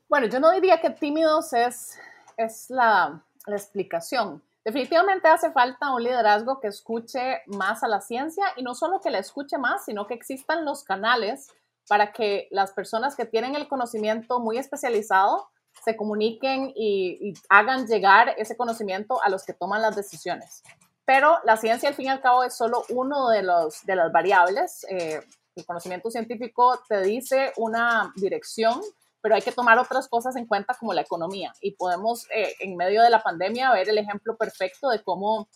Bueno, 0.08 0.28
yo 0.28 0.40
no 0.40 0.50
diría 0.54 0.80
que 0.80 0.92
tímidos 0.92 1.52
es, 1.52 1.98
es 2.38 2.70
la 2.70 3.22
explicación. 3.48 4.47
Definitivamente 4.68 5.30
hace 5.30 5.50
falta 5.54 5.94
un 5.94 6.04
liderazgo 6.04 6.60
que 6.60 6.68
escuche 6.68 7.42
más 7.46 7.86
a 7.86 7.88
la 7.88 8.02
ciencia 8.02 8.44
y 8.58 8.64
no 8.64 8.76
solo 8.76 9.00
que 9.00 9.10
la 9.10 9.20
escuche 9.20 9.58
más, 9.58 9.86
sino 9.86 10.08
que 10.08 10.14
existan 10.14 10.66
los 10.66 10.84
canales 10.84 11.48
para 11.88 12.12
que 12.12 12.50
las 12.52 12.74
personas 12.74 13.16
que 13.16 13.24
tienen 13.24 13.56
el 13.56 13.70
conocimiento 13.70 14.42
muy 14.42 14.58
especializado 14.58 15.48
se 15.86 15.96
comuniquen 15.96 16.74
y, 16.76 17.34
hagan 17.48 17.88
llegar 17.88 18.36
ese 18.38 18.58
conocimiento 18.58 19.24
a 19.24 19.30
los 19.30 19.46
que 19.46 19.54
toman 19.54 19.82
las 19.82 19.96
decisiones. 19.96 20.64
Pero 21.06 21.38
la 21.46 21.56
ciencia, 21.56 21.88
al 21.88 21.96
fin 21.96 22.08
y 22.08 22.10
al 22.10 22.20
cabo, 22.20 22.44
es 22.44 22.54
solo 22.54 22.84
uno 22.90 23.30
de, 23.30 23.44
los, 23.44 23.86
de 23.86 23.96
las 23.96 24.12
variables. 24.12 24.86
Eh, 24.90 25.22
el 25.56 25.66
conocimiento 25.66 26.12
científico 26.12 26.78
te 26.90 27.04
dice 27.04 27.54
una 27.56 28.12
dirección, 28.18 28.82
pero 29.22 29.36
hay 29.36 29.42
que 29.42 29.52
tomar 29.52 29.78
otras 29.80 30.08
cosas 30.08 30.36
en 30.36 30.46
cuenta 30.46 30.76
como 30.80 30.94
la 30.94 31.02
economía. 31.02 31.54
Y 31.62 31.72
podemos, 31.72 32.26
eh, 32.34 32.54
en 32.60 32.76
medio 32.76 33.02
de 33.02 33.10
la 33.10 33.22
pandemia, 33.22 33.72
ver 33.72 33.90
el 33.90 33.98
ejemplo 33.98 34.38
perfecto 34.38 34.90
de 34.90 35.04
cómo 35.04 35.48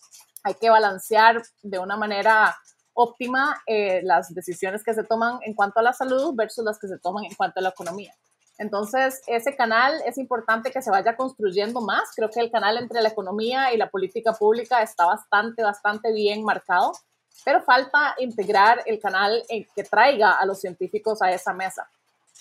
hay 0.44 0.56
que 0.56 0.70
balancear 0.70 1.42
de 1.62 1.80
una 1.80 1.98
manera 1.98 2.56
óptima 2.94 3.62
eh, 3.66 4.02
las 4.04 4.34
decisiones 4.34 4.84
que 4.84 4.94
se 4.94 5.04
toman 5.04 5.40
en 5.44 5.54
cuanto 5.54 5.80
a 5.80 5.84
la 5.84 5.94
salud 5.94 6.34
versus 6.36 6.66
las 6.66 6.80
que 6.80 6.88
se 6.88 7.00
toman 7.00 7.26
en 7.26 7.36
cuanto 7.36 7.60
a 7.60 7.64
la 7.64 7.70
economía. 7.70 8.14
Entonces, 8.58 9.22
ese 9.26 9.56
canal 9.56 10.02
es 10.06 10.18
importante 10.18 10.72
que 10.72 10.82
se 10.82 10.92
vaya 10.92 11.16
construyendo 11.16 11.82
más. 11.82 12.12
Creo 12.16 12.30
que 12.30 12.42
el 12.42 12.52
canal 12.52 12.78
entre 12.78 13.02
la 13.02 13.10
economía 13.10 13.74
y 13.74 13.78
la 13.78 13.90
política 13.90 14.34
pública 14.34 14.84
está 14.84 15.06
bastante, 15.06 15.64
bastante 15.64 16.14
bien 16.14 16.44
marcado, 16.44 16.92
pero 17.44 17.64
falta 17.64 18.14
integrar 18.20 18.84
el 18.86 19.00
canal 19.00 19.42
que 19.50 19.84
traiga 19.84 20.34
a 20.34 20.46
los 20.46 20.60
científicos 20.60 21.22
a 21.22 21.32
esa 21.32 21.54
mesa. 21.54 21.90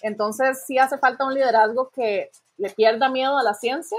Entonces, 0.02 0.64
sí 0.66 0.78
hace 0.78 0.98
falta 0.98 1.24
un 1.24 1.34
liderazgo 1.34 1.90
que 1.90 2.30
le 2.58 2.70
pierda 2.70 3.08
miedo 3.08 3.38
a 3.38 3.42
la 3.42 3.54
ciencia, 3.54 3.98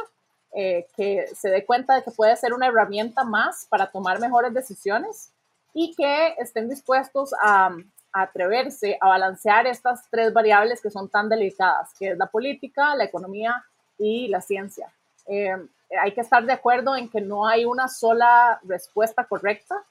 eh, 0.53 0.88
que 0.96 1.27
se 1.36 1.50
dé 1.50 1.65
cuenta 1.65 1.96
de 1.96 2.03
que 2.03 2.12
puede 2.12 2.36
ser 2.36 2.53
una 2.53 2.67
herramienta 2.67 3.24
más 3.24 3.65
para 3.70 3.89
tomar 3.89 4.20
mejores 4.20 4.53
decisiones 4.53 5.31
y 5.74 5.96
que 5.96 6.36
estén 6.38 6.70
dispuestos 6.70 7.34
a, 7.41 7.72
atreverse 8.13 8.98
a 9.00 9.08
balancear 9.08 9.65
estas 9.67 10.01
tres 10.10 10.34
variables 10.34 10.81
que 10.81 10.89
son 10.89 11.08
tan 11.08 11.29
delicadas, 11.29 11.93
que 11.98 12.10
es 12.10 12.17
la 12.17 12.25
política, 12.25 12.93
la 12.96 13.05
economía 13.05 13.63
y 13.98 14.27
la 14.27 14.41
ciencia. 14.41 14.91
Eh, 15.27 15.55
hay 16.01 16.12
que 16.13 16.20
estar 16.20 16.43
de 16.46 16.51
acuerdo 16.51 16.98
en 16.98 17.10
que 17.10 17.22
no 17.22 17.48
hay 17.48 17.63
una 17.63 17.88
sola 17.88 18.60
respuesta 18.63 19.24
correcta, 19.24 19.81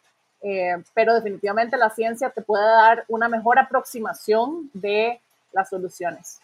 eh, 0.43 0.83
pero 0.95 1.15
definitivamente 1.15 1.79
la 1.79 1.91
ciencia 1.91 2.31
te 2.31 2.43
puede 2.43 2.65
dar 2.65 3.05
una 3.09 3.29
mejor 3.29 3.59
aproximación 3.59 4.71
de 4.75 5.21
las 5.53 5.69
soluciones. 5.69 6.41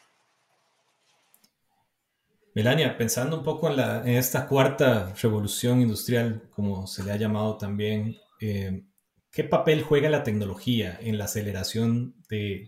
Melania, 2.56 2.96
pensando 2.96 3.36
un 3.36 3.44
poco 3.44 3.68
en, 3.68 3.76
la, 3.76 4.02
esta 4.06 4.46
cuarta 4.46 5.12
revolución 5.20 5.82
industrial, 5.82 6.48
como 6.50 6.86
se 6.86 7.04
le 7.04 7.12
ha 7.12 7.16
llamado 7.16 7.58
también, 7.58 8.16
eh, 8.40 8.82
¿Qué 9.30 9.44
papel 9.44 9.82
juega 9.82 10.08
la 10.08 10.22
tecnología 10.22 10.98
en 10.98 11.18
la 11.18 11.24
aceleración 11.26 12.14
de, 12.30 12.66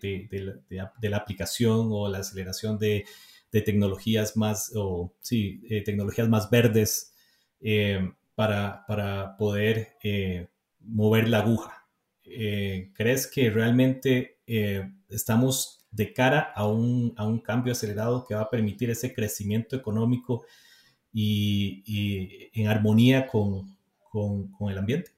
la 1.00 1.16
aplicación 1.16 1.88
o 1.90 2.11
la 2.11 2.18
aceleración 2.18 2.78
de, 2.78 3.07
tecnologías 3.50 4.37
más, 4.37 4.73
o, 4.76 5.14
sí, 5.23 5.62
eh, 5.71 5.83
tecnologías 5.83 6.28
más 6.28 6.50
verdes 6.50 7.14
eh, 7.62 8.12
para, 8.35 8.85
poder 9.38 9.97
mover 10.80 11.30
la 11.30 11.38
aguja? 11.38 11.88
¿Crees 12.23 13.26
que 13.26 13.49
realmente 13.49 14.42
estamos 15.09 15.88
de 15.99 16.14
cara 16.14 16.52
a 16.55 16.67
un, 16.67 17.12
a 17.19 17.26
un, 17.26 17.40
cambio 17.40 17.73
acelerado 17.73 18.25
que 18.25 18.35
va 18.35 18.43
a 18.43 18.50
permitir 18.50 18.88
ese 18.88 19.12
crecimiento 19.12 19.76
económico 19.76 20.47
y, 21.12 21.83
y 21.85 22.50
en 22.62 22.69
armonía 22.69 23.26
con, 23.26 23.76
con, 24.09 24.50
con 24.52 24.71
el 24.71 24.78
ambiente? 24.78 25.11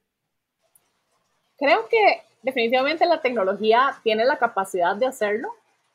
Creo 1.57 1.87
que 1.87 2.23
definitivamente 2.41 3.05
la 3.05 3.21
tecnología 3.21 3.95
tiene 4.03 4.25
la 4.25 4.37
capacidad 4.37 4.95
de 4.95 5.05
hacerlo, 5.05 5.49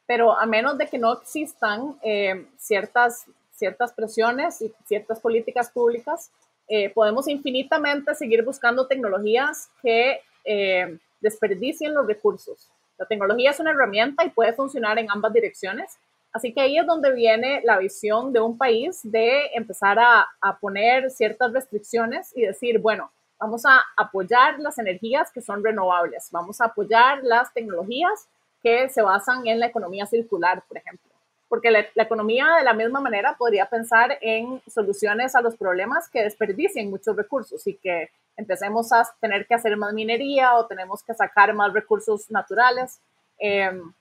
pero 0.07 0.39
a 0.39 0.47
menos 0.47 0.79
de 0.79 0.87
que 0.87 0.99
no 0.99 1.13
existan 1.13 1.99
eh, 2.03 2.47
ciertas, 2.57 3.27
ciertas 3.51 3.93
presiones 3.93 4.63
y 4.63 4.73
ciertas 4.87 5.21
políticas 5.21 5.71
públicas, 5.71 6.31
eh, 6.69 6.91
podemos 6.91 7.29
infinitamente 7.29 8.15
seguir 8.15 8.45
buscando 8.45 8.87
tecnologías 8.87 9.69
que 9.83 10.21
eh, 10.45 10.99
desperdicien 11.21 11.95
los 11.95 12.07
recursos. 12.07 12.71
La 12.99 13.07
tecnología 13.07 13.51
es 13.51 13.61
una 13.61 13.73
herramienta 13.73 14.25
y 14.25 14.31
puede 14.31 14.53
funcionar 14.53 14.99
en 14.99 15.11
ambas 15.11 15.33
direcciones. 15.33 15.99
Así 16.33 16.53
que 16.53 16.61
ahí 16.61 16.79
es 16.79 16.87
donde 16.87 17.13
viene 17.13 17.61
la 17.65 17.79
visión 17.79 18.33
de 18.33 18.41
un 18.41 18.59
país 18.59 19.01
de 19.03 19.47
empezar 19.55 19.99
a, 19.99 20.27
poner 20.61 21.11
ciertas 21.11 21.53
restricciones 21.53 22.33
y 22.37 22.43
decir, 22.43 22.79
bueno, 22.79 23.11
Vamos 23.39 23.67
a 23.67 23.85
apoyar 23.97 24.59
las 24.61 24.79
energías 24.79 25.31
que 25.31 25.43
son 25.43 25.63
renovables. 25.63 26.29
Vamos 26.31 26.61
a 26.61 26.67
apoyar 26.67 27.23
las 27.23 27.53
tecnologías 27.53 28.29
que 28.63 28.89
se 28.89 29.03
basan 29.03 29.47
en 29.47 29.61
la 29.61 29.67
economía 29.67 30.07
circular, 30.07 30.63
por 30.67 30.79
ejemplo. 30.79 31.06
Porque 31.49 31.71
la, 31.71 31.87
la, 31.95 32.03
economía 32.03 32.57
de 32.59 32.65
la 32.65 32.75
misma 32.75 33.01
manera 33.01 33.37
podría 33.39 33.67
pensar 33.67 34.19
en 34.21 34.61
soluciones 34.67 35.35
a 35.35 35.41
los 35.41 35.57
problemas 35.57 36.09
que 36.09 36.23
desperdicien 36.23 36.91
muchos 36.91 37.17
recursos 37.17 37.67
y 37.67 37.75
que 37.75 38.11
empecemos 38.37 38.93
a 38.93 39.05
tener 39.21 39.47
que 39.47 39.55
hacer 39.55 39.77
más 39.77 39.93
minería 39.93 40.57
o 40.57 40.67
tenemos 40.67 41.03
que 41.03 41.15
sacar 41.15 41.55
más 41.55 41.73
recursos 41.73 42.31
naturales. 42.31 43.01
Em, 43.39 43.93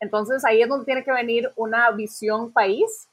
entonces 0.00 0.44
ahí 0.44 0.62
es 0.62 0.68
donde 0.68 0.86
tiene 0.86 1.04
que 1.04 1.12
venir 1.12 1.52
una 1.56 1.90
visión 1.90 2.52
país 2.52 3.08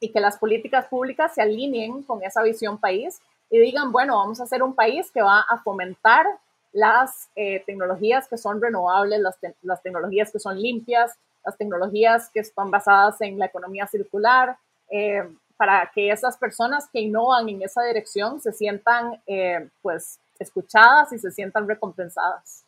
y 0.00 0.10
que 0.10 0.20
las 0.20 0.38
políticas 0.38 0.86
públicas 0.88 1.34
se 1.34 1.42
alineen 1.42 2.02
con 2.02 2.22
esa 2.22 2.42
visión 2.42 2.78
país 2.78 3.20
y 3.50 3.58
digan, 3.58 3.92
bueno, 3.92 4.16
vamos 4.16 4.40
a 4.40 4.46
ser 4.46 4.62
un 4.62 4.74
país 4.74 5.10
que 5.10 5.22
va 5.22 5.40
a 5.40 5.58
fomentar 5.58 6.26
las 6.72 7.30
eh, 7.36 7.62
tecnologías 7.64 8.28
que 8.28 8.36
son 8.36 8.60
renovables, 8.60 9.20
las, 9.20 9.38
las, 9.62 9.82
tecnologías 9.82 10.30
que 10.30 10.38
son 10.38 10.60
limpias, 10.60 11.16
las 11.46 11.56
tecnologías 11.56 12.28
que 12.28 12.40
están 12.40 12.70
basadas 12.70 13.20
en 13.20 13.38
la 13.38 13.46
economía 13.46 13.86
circular, 13.86 14.58
eh, 14.90 15.22
para 15.56 15.90
que 15.94 16.10
esas 16.10 16.36
personas 16.36 16.88
que 16.92 17.00
innovan 17.00 17.48
en 17.48 17.62
esa 17.62 17.82
dirección 17.84 18.40
se 18.40 18.52
sientan 18.52 19.22
eh, 19.26 19.68
pues 19.80 20.18
escuchadas 20.38 21.12
y 21.12 21.18
se 21.18 21.30
sientan 21.30 21.66
recompensadas. 21.66 22.64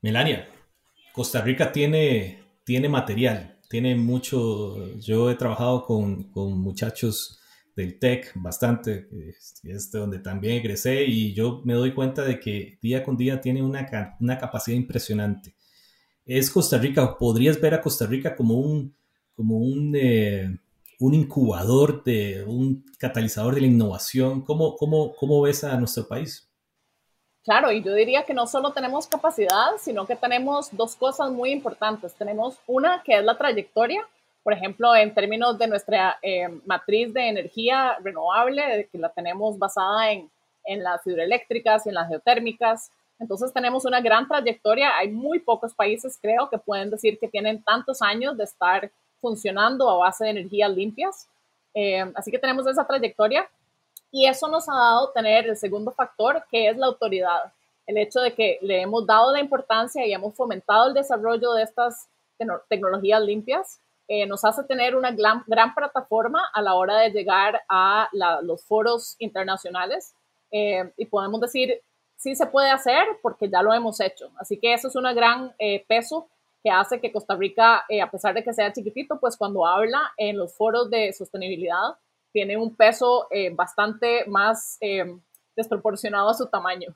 Melania, 0.00 0.46
Costa 1.12 1.40
Rica 1.40 1.72
tiene, 1.72 2.44
tiene 2.64 2.88
material, 2.88 3.58
tiene 3.68 3.96
mucho, 3.96 4.94
yo 4.98 5.30
he 5.30 5.34
trabajado 5.34 5.84
con, 5.84 6.30
con 6.30 6.60
muchachos 6.60 7.40
del 7.74 7.98
TEC 7.98 8.32
bastante, 8.36 9.08
es 9.64 9.90
de 9.90 9.98
donde 9.98 10.20
también 10.20 10.58
egresé 10.58 11.04
y 11.04 11.34
yo 11.34 11.62
me 11.64 11.74
doy 11.74 11.94
cuenta 11.94 12.24
de 12.24 12.38
que 12.38 12.78
día 12.80 13.02
con 13.02 13.16
día 13.16 13.40
tiene 13.40 13.62
una, 13.62 14.16
una 14.20 14.38
capacidad 14.38 14.76
impresionante. 14.76 15.54
Es 16.28 16.50
Costa 16.50 16.76
Rica, 16.76 17.16
podrías 17.16 17.58
ver 17.58 17.72
a 17.72 17.80
Costa 17.80 18.04
Rica 18.04 18.36
como 18.36 18.56
un, 18.56 18.94
como 19.34 19.56
un, 19.56 19.96
eh, 19.96 20.58
un 21.00 21.14
incubador, 21.14 22.04
de, 22.04 22.44
un 22.46 22.84
catalizador 22.98 23.54
de 23.54 23.62
la 23.62 23.66
innovación. 23.66 24.42
¿Cómo, 24.42 24.76
cómo, 24.76 25.14
¿Cómo 25.14 25.40
ves 25.40 25.64
a 25.64 25.74
nuestro 25.78 26.06
país? 26.06 26.46
Claro, 27.44 27.72
y 27.72 27.82
yo 27.82 27.94
diría 27.94 28.24
que 28.24 28.34
no 28.34 28.46
solo 28.46 28.72
tenemos 28.72 29.06
capacidad, 29.06 29.70
sino 29.78 30.06
que 30.06 30.16
tenemos 30.16 30.68
dos 30.72 30.96
cosas 30.96 31.30
muy 31.30 31.50
importantes. 31.50 32.12
Tenemos 32.12 32.58
una 32.66 33.02
que 33.02 33.16
es 33.16 33.24
la 33.24 33.38
trayectoria, 33.38 34.06
por 34.42 34.52
ejemplo, 34.52 34.94
en 34.94 35.14
términos 35.14 35.58
de 35.58 35.66
nuestra 35.66 36.18
eh, 36.20 36.46
matriz 36.66 37.10
de 37.14 37.26
energía 37.26 37.96
renovable, 38.04 38.86
que 38.92 38.98
la 38.98 39.08
tenemos 39.08 39.58
basada 39.58 40.12
en, 40.12 40.30
en 40.64 40.84
las 40.84 41.06
hidroeléctricas 41.06 41.86
y 41.86 41.88
en 41.88 41.94
las 41.94 42.08
geotérmicas. 42.08 42.90
Entonces 43.18 43.52
tenemos 43.52 43.84
una 43.84 44.00
gran 44.00 44.28
trayectoria. 44.28 44.96
Hay 44.96 45.10
muy 45.10 45.40
pocos 45.40 45.74
países, 45.74 46.18
creo, 46.20 46.48
que 46.48 46.58
pueden 46.58 46.90
decir 46.90 47.18
que 47.18 47.28
tienen 47.28 47.62
tantos 47.62 48.00
años 48.02 48.36
de 48.36 48.44
estar 48.44 48.90
funcionando 49.20 49.90
a 49.90 49.98
base 49.98 50.24
de 50.24 50.30
energías 50.30 50.70
limpias. 50.70 51.28
Eh, 51.74 52.10
así 52.14 52.30
que 52.30 52.38
tenemos 52.38 52.66
esa 52.66 52.86
trayectoria 52.86 53.48
y 54.10 54.26
eso 54.26 54.48
nos 54.48 54.68
ha 54.68 54.74
dado 54.74 55.10
tener 55.10 55.46
el 55.46 55.56
segundo 55.56 55.90
factor, 55.92 56.44
que 56.50 56.68
es 56.68 56.76
la 56.76 56.86
autoridad. 56.86 57.52
El 57.86 57.98
hecho 57.98 58.20
de 58.20 58.34
que 58.34 58.58
le 58.62 58.82
hemos 58.82 59.06
dado 59.06 59.32
la 59.32 59.40
importancia 59.40 60.06
y 60.06 60.12
hemos 60.12 60.34
fomentado 60.34 60.88
el 60.88 60.94
desarrollo 60.94 61.52
de 61.54 61.62
estas 61.62 62.08
tecnologías 62.68 63.20
limpias, 63.22 63.80
eh, 64.06 64.26
nos 64.26 64.44
hace 64.44 64.62
tener 64.64 64.96
una 64.96 65.10
gran, 65.10 65.42
gran, 65.46 65.74
plataforma 65.74 66.42
a 66.54 66.62
la 66.62 66.74
hora 66.74 66.98
de 66.98 67.10
llegar 67.10 67.60
a 67.68 68.08
los 68.42 68.64
foros 68.64 69.16
internacionales 69.18 70.14
eh, 70.50 70.90
y 70.96 71.04
podemos 71.04 71.40
decir, 71.40 71.82
sí 72.18 72.34
se 72.34 72.46
puede 72.46 72.70
hacer 72.70 73.02
porque 73.22 73.48
ya 73.48 73.62
lo 73.62 73.72
hemos 73.72 74.00
hecho. 74.00 74.30
Así 74.38 74.58
que 74.58 74.74
eso 74.74 74.88
es 74.88 74.96
un 74.96 75.04
gran 75.14 75.54
peso 75.88 76.28
que 76.62 76.70
hace 76.70 77.00
que 77.00 77.12
Costa 77.12 77.36
Rica, 77.36 77.84
eh, 77.88 78.02
a 78.02 78.10
pesar 78.10 78.34
de 78.34 78.42
que 78.42 78.52
sea 78.52 78.72
chiquitito, 78.72 79.18
pues 79.20 79.36
cuando 79.36 79.66
habla 79.66 80.12
en 80.16 80.36
los 80.36 80.54
foros 80.54 80.90
de 80.90 81.12
sostenibilidad, 81.12 81.96
tiene 82.32 82.56
un 82.56 82.74
peso 82.74 83.28
eh, 83.30 83.50
bastante 83.54 84.24
más 84.26 84.76
eh, 84.80 85.16
desproporcionado 85.56 86.28
a 86.28 86.34
su 86.34 86.46
tamaño. 86.46 86.94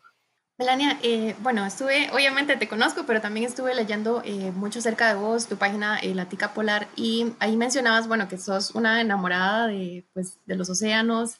Melania, 0.58 0.98
bueno, 1.38 1.64
estuve, 1.64 2.08
obviamente 2.12 2.56
te 2.56 2.68
conozco, 2.68 3.04
pero 3.06 3.20
también 3.20 3.46
estuve 3.46 3.74
leyendo 3.74 4.22
mucho 4.54 4.78
acerca 4.78 5.08
de 5.08 5.14
vos, 5.18 5.48
tu 5.48 5.56
página 5.56 5.98
La 6.02 6.28
Tica 6.28 6.52
Polar, 6.52 6.86
y 6.94 7.32
ahí 7.40 7.56
mencionabas, 7.56 8.06
bueno, 8.06 8.28
que 8.28 8.36
sos 8.36 8.72
una 8.72 9.00
enamorada 9.00 9.66
de, 9.66 10.04
pues, 10.12 10.38
de 10.44 10.54
los 10.54 10.68
océanos. 10.68 11.38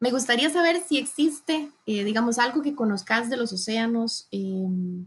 Me 0.00 0.10
gustaría 0.10 0.50
saber 0.50 0.82
si 0.86 0.98
existe, 0.98 1.70
digamos, 1.86 2.38
algo 2.38 2.62
que 2.62 2.74
conozcas 2.74 3.30
de 3.30 3.36
los 3.36 3.52
océanos, 3.52 4.28
em, 4.30 5.06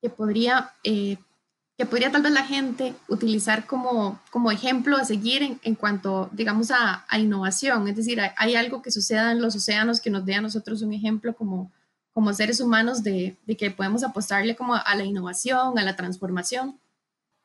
que 0.00 0.10
podría, 0.10 0.72
eh, 0.84 1.18
que 1.76 1.86
podría 1.86 2.10
tal 2.10 2.22
vez 2.22 2.32
la 2.32 2.44
gente 2.44 2.94
utilizar 3.08 3.66
como, 3.66 4.20
como 4.30 4.50
ejemplo 4.50 4.96
a 4.96 5.04
seguir 5.04 5.58
en, 5.62 5.74
cuanto, 5.74 6.28
digamos, 6.32 6.70
a, 6.70 7.04
a, 7.08 7.18
innovación. 7.18 7.86
Es 7.88 7.96
decir, 7.96 8.20
hay, 8.36 8.54
algo 8.56 8.82
que 8.82 8.90
suceda 8.90 9.32
en 9.32 9.40
los 9.40 9.54
océanos 9.54 10.00
que 10.00 10.10
nos 10.10 10.24
dé 10.24 10.34
a 10.34 10.40
nosotros 10.40 10.82
un 10.82 10.92
ejemplo 10.92 11.34
como, 11.36 11.70
como 12.12 12.32
seres 12.32 12.60
humanos 12.60 13.02
de, 13.04 13.36
de 13.46 13.56
que 13.56 13.70
podemos 13.70 14.02
apostarle 14.02 14.56
como 14.56 14.74
a 14.74 14.94
la 14.96 15.04
innovación, 15.04 15.78
a 15.78 15.84
la 15.84 15.94
transformación. 15.94 16.78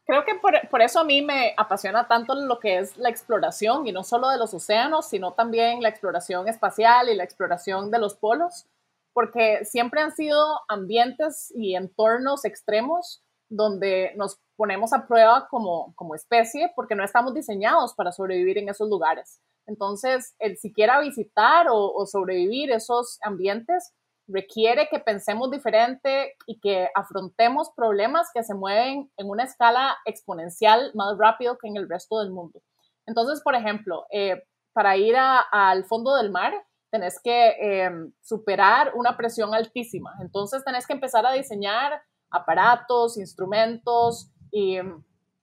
Creo 0.06 0.26
que 0.26 0.36
por, 0.36 0.54
por, 0.70 0.82
eso 0.82 1.00
a 1.00 1.04
mí 1.06 1.22
me 1.22 1.54
apasiona 1.56 2.08
tanto 2.08 2.36
lo 2.36 2.60
que 2.60 2.80
es 2.80 2.98
la 2.98 3.10
exploración, 3.10 3.88
y 3.88 3.94
no 3.94 4.04
solo 4.04 4.30
de 4.30 4.38
los 4.38 4.54
océanos, 4.54 5.08
sino 5.08 5.34
también 5.34 5.82
la 5.82 5.90
exploración 5.90 6.48
espacial 6.50 7.10
y 7.10 7.16
la 7.16 7.24
exploración 7.24 7.90
de 7.90 8.00
los 8.00 8.16
polos, 8.16 8.68
porque 9.14 9.64
siempre 9.64 10.02
han 10.02 10.12
sido 10.12 10.60
ambientes 10.68 11.54
y 11.56 11.76
entornos 11.76 12.44
extremos 12.46 13.24
donde 13.50 14.14
nos 14.16 14.40
ponemos 14.56 14.94
a 14.94 15.06
prueba 15.08 15.48
como, 15.48 15.94
como 15.96 16.16
especie 16.16 16.72
porque 16.76 16.96
no 16.96 17.04
estamos 17.04 17.34
diseñados 17.34 17.94
para 17.94 18.12
sobrevivir 18.12 18.58
en 18.58 18.70
esos 18.70 18.90
lugares. 18.90 19.40
Entonces, 19.68 20.36
el 20.40 20.58
siquiera 20.58 21.00
visitar 21.00 21.68
o, 21.70 21.94
o 21.94 22.06
sobrevivir 22.06 22.72
esos 22.72 23.20
ambientes 23.22 23.94
requiere 24.28 24.88
que 24.90 25.00
pensemos 25.00 25.52
diferente 25.52 26.36
y 26.48 26.60
que 26.60 26.88
afrontemos 26.96 27.72
problemas 27.76 28.30
que 28.34 28.44
se 28.44 28.54
mueven 28.54 29.12
en 29.18 29.30
una 29.30 29.44
escala 29.44 29.98
exponencial 30.06 30.92
más 30.96 31.18
rápido 31.18 31.58
que 31.58 31.68
en 31.68 31.78
el 31.78 31.90
resto 31.90 32.20
del 32.20 32.32
mundo. 32.32 32.62
Entonces, 33.06 33.42
por 33.44 33.56
ejemplo, 33.56 34.06
eh, 34.12 34.44
para 34.74 34.98
ir 34.98 35.16
al 35.18 35.86
fondo 35.86 36.16
del 36.16 36.32
mar, 36.32 36.54
tenés 36.90 37.20
que 37.22 37.56
em, 37.60 38.14
superar 38.22 38.94
una 38.96 39.18
presión 39.18 39.54
altísima. 39.54 40.14
Entonces 40.22 40.64
tenés 40.64 40.86
que 40.86 40.94
empezar 40.94 41.26
a 41.26 41.32
diseñar 41.34 42.02
aparatos, 42.30 43.18
instrumentos 43.18 44.32
y, 44.52 44.78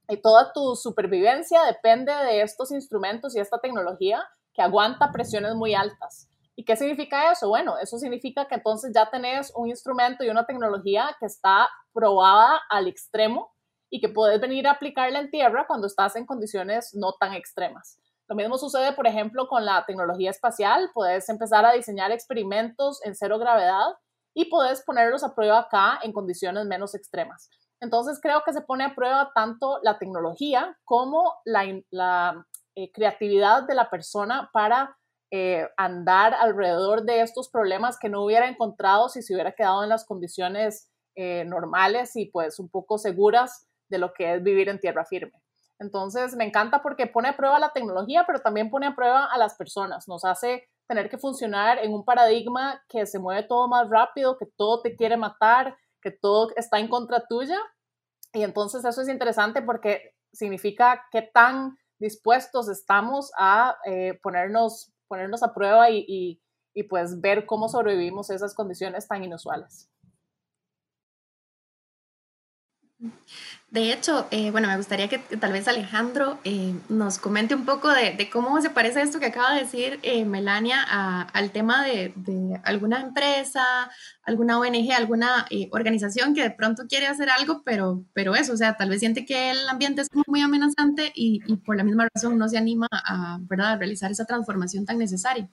y, 0.08 0.16
toda 0.22 0.52
tu 0.52 0.74
supervivencia 0.76 1.64
depende 1.64 2.12
de 2.12 2.42
estos 2.42 2.70
instrumentos 2.72 3.36
y 3.36 3.40
esta 3.40 3.58
tecnología 3.58 4.22
que 4.54 4.62
aguanta 4.62 5.12
presiones 5.12 5.54
muy 5.54 5.74
altas. 5.74 6.29
¿Y 6.60 6.64
qué 6.66 6.76
significa 6.76 7.32
eso? 7.32 7.48
Bueno, 7.48 7.78
eso 7.78 7.96
significa 7.96 8.46
que 8.46 8.56
entonces 8.56 8.92
ya 8.94 9.08
tenés 9.08 9.50
un 9.56 9.70
instrumento 9.70 10.24
y 10.24 10.28
una 10.28 10.44
tecnología 10.44 11.16
que 11.18 11.24
está 11.24 11.66
probada 11.90 12.60
al 12.68 12.86
extremo 12.86 13.50
y 13.88 13.98
que 13.98 14.10
puedes 14.10 14.38
venir 14.42 14.68
a 14.68 14.72
aplicarla 14.72 15.20
en 15.20 15.30
tierra 15.30 15.64
cuando 15.66 15.86
estás 15.86 16.16
en 16.16 16.26
condiciones 16.26 16.90
no 16.92 17.14
tan 17.18 17.32
extremas. 17.32 17.98
Lo 18.28 18.36
mismo 18.36 18.58
sucede, 18.58 18.92
por 18.92 19.06
ejemplo, 19.06 19.48
con 19.48 19.64
la 19.64 19.86
tecnología 19.86 20.28
espacial. 20.28 20.90
Puedes 20.92 21.30
empezar 21.30 21.64
a 21.64 21.72
diseñar 21.72 22.12
experimentos 22.12 23.00
en 23.06 23.14
cero 23.14 23.38
gravedad 23.38 23.94
y 24.34 24.50
puedes 24.50 24.82
ponerlos 24.82 25.24
a 25.24 25.34
prueba 25.34 25.60
acá 25.60 25.98
en 26.02 26.12
condiciones 26.12 26.66
menos 26.66 26.94
extremas. 26.94 27.48
Entonces 27.80 28.20
creo 28.20 28.42
que 28.44 28.52
se 28.52 28.60
pone 28.60 28.84
a 28.84 28.94
prueba 28.94 29.32
tanto 29.34 29.80
la 29.82 29.98
tecnología 29.98 30.76
como 30.84 31.36
la, 31.46 32.44
eh, 32.74 32.92
creatividad 32.92 33.62
de 33.62 33.74
la 33.74 33.88
persona 33.88 34.50
para 34.52 34.98
eh, 35.30 35.68
andar 35.76 36.34
alrededor 36.34 37.04
de 37.04 37.20
estos 37.20 37.48
problemas 37.48 37.98
que 37.98 38.08
no 38.08 38.24
hubiera 38.24 38.48
encontrado 38.48 39.08
si 39.08 39.22
se 39.22 39.34
hubiera 39.34 39.52
quedado 39.52 39.82
en 39.82 39.88
las 39.88 40.04
condiciones 40.04 40.90
eh, 41.14 41.44
normales 41.44 42.16
y 42.16 42.26
pues 42.26 42.58
un 42.58 42.68
poco 42.68 42.98
seguras 42.98 43.68
de 43.88 43.98
lo 43.98 44.12
que 44.12 44.34
es 44.34 44.42
vivir 44.42 44.68
en 44.68 44.80
tierra 44.80 45.04
firme. 45.04 45.40
Entonces, 45.78 46.36
me 46.36 46.44
encanta 46.44 46.82
porque 46.82 47.06
pone 47.06 47.28
a 47.28 47.36
prueba 47.36 47.58
la 47.58 47.72
tecnología, 47.72 48.24
pero 48.26 48.40
también 48.40 48.70
pone 48.70 48.86
a 48.86 48.94
prueba 48.94 49.24
a 49.24 49.38
las 49.38 49.54
personas. 49.54 50.06
Nos 50.08 50.24
hace 50.24 50.68
tener 50.86 51.08
que 51.08 51.18
funcionar 51.18 51.78
en 51.78 51.94
un 51.94 52.04
paradigma 52.04 52.82
que 52.88 53.06
se 53.06 53.18
mueve 53.18 53.44
todo 53.44 53.66
más 53.66 53.88
rápido, 53.88 54.36
que 54.36 54.46
todo 54.56 54.82
te 54.82 54.94
quiere 54.94 55.16
matar, 55.16 55.74
que 56.02 56.10
todo 56.10 56.50
está 56.56 56.78
en 56.78 56.88
contra 56.88 57.24
tuya. 57.28 57.58
Y 58.32 58.42
entonces 58.42 58.84
eso 58.84 59.00
es 59.00 59.08
interesante 59.08 59.62
porque 59.62 60.14
significa 60.32 61.06
qué 61.10 61.22
tan 61.22 61.78
dispuestos 61.98 62.68
estamos 62.68 63.30
a 63.38 63.76
eh, 63.86 64.18
ponernos, 64.22 64.92
ponernos 65.10 65.42
a 65.42 65.52
prueba 65.52 65.90
y, 65.90 66.40
y 66.72 66.84
pues 66.84 67.20
ver 67.20 67.46
cómo 67.46 67.68
sobrevivimos 67.68 68.30
esas 68.30 68.54
condiciones 68.54 69.08
tan 69.08 69.24
inusuales. 69.24 69.90
De 73.70 73.92
hecho, 73.92 74.26
eh, 74.32 74.50
bueno, 74.50 74.66
me 74.66 74.76
gustaría 74.76 75.08
que 75.08 75.18
tal 75.18 75.52
vez 75.52 75.68
Alejandro 75.68 76.38
eh, 76.42 76.74
nos 76.88 77.18
comente 77.18 77.54
un 77.54 77.64
poco 77.64 77.88
de, 77.88 78.28
cómo 78.28 78.60
se 78.60 78.70
parece 78.70 79.00
esto 79.00 79.20
que 79.20 79.26
acaba 79.26 79.54
de 79.54 79.60
decir 79.60 80.00
eh, 80.02 80.24
Melania 80.24 80.82
al 80.82 81.52
tema 81.52 81.84
de, 81.84 82.12
alguna 82.64 83.00
empresa, 83.00 83.62
alguna 84.24 84.58
ONG, 84.58 84.92
alguna 84.92 85.46
organización 85.70 86.34
que 86.34 86.42
de 86.42 86.50
pronto 86.50 86.82
quiere 86.88 87.06
hacer 87.06 87.30
algo, 87.30 87.62
pero, 87.64 88.04
pero 88.12 88.34
eso, 88.34 88.54
o 88.54 88.56
sea, 88.56 88.76
tal 88.76 88.90
vez 88.90 88.98
siente 88.98 89.24
que 89.24 89.52
el 89.52 89.68
ambiente 89.68 90.02
es 90.02 90.08
muy 90.26 90.40
amenazante 90.40 91.12
y, 91.14 91.40
por 91.64 91.76
la 91.76 91.84
misma 91.84 92.08
razón 92.12 92.38
no 92.38 92.48
se 92.48 92.58
anima 92.58 92.88
a, 92.90 93.38
¿verdad? 93.42 93.72
a 93.72 93.76
realizar 93.76 94.10
esa 94.10 94.24
transformación 94.24 94.84
tan 94.84 94.98
necesaria. 94.98 95.48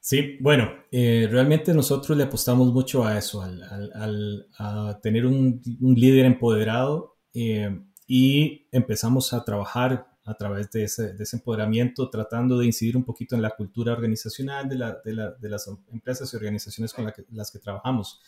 Sí, 0.00 0.38
bueno, 0.40 0.72
eh, 0.90 1.28
realmente 1.30 1.74
nosotros 1.74 2.16
le 2.16 2.24
apostamos 2.24 2.72
mucho 2.72 3.04
a 3.04 3.18
eso, 3.18 3.42
al, 3.42 4.46
a 4.58 4.98
tener 5.02 5.26
un, 5.26 5.60
líder 5.78 6.24
empoderado 6.24 7.18
eh, 7.34 7.80
y 8.06 8.66
empezamos 8.72 9.32
a 9.32 9.44
trabajar 9.44 10.10
a 10.24 10.34
través 10.34 10.70
de 10.70 10.84
ese, 10.84 11.14
empoderamiento, 11.32 12.10
tratando 12.10 12.58
de 12.58 12.66
incidir 12.66 12.96
un 12.96 13.04
poquito 13.04 13.34
en 13.34 13.42
la 13.42 13.50
cultura 13.50 13.92
organizacional 13.92 14.68
de, 14.68 14.76
las 14.76 15.68
empresas 15.92 16.32
y 16.32 16.36
organizaciones 16.36 16.92
con 16.92 17.10
las 17.30 17.50
que 17.50 17.58
trabajamos. 17.58 18.20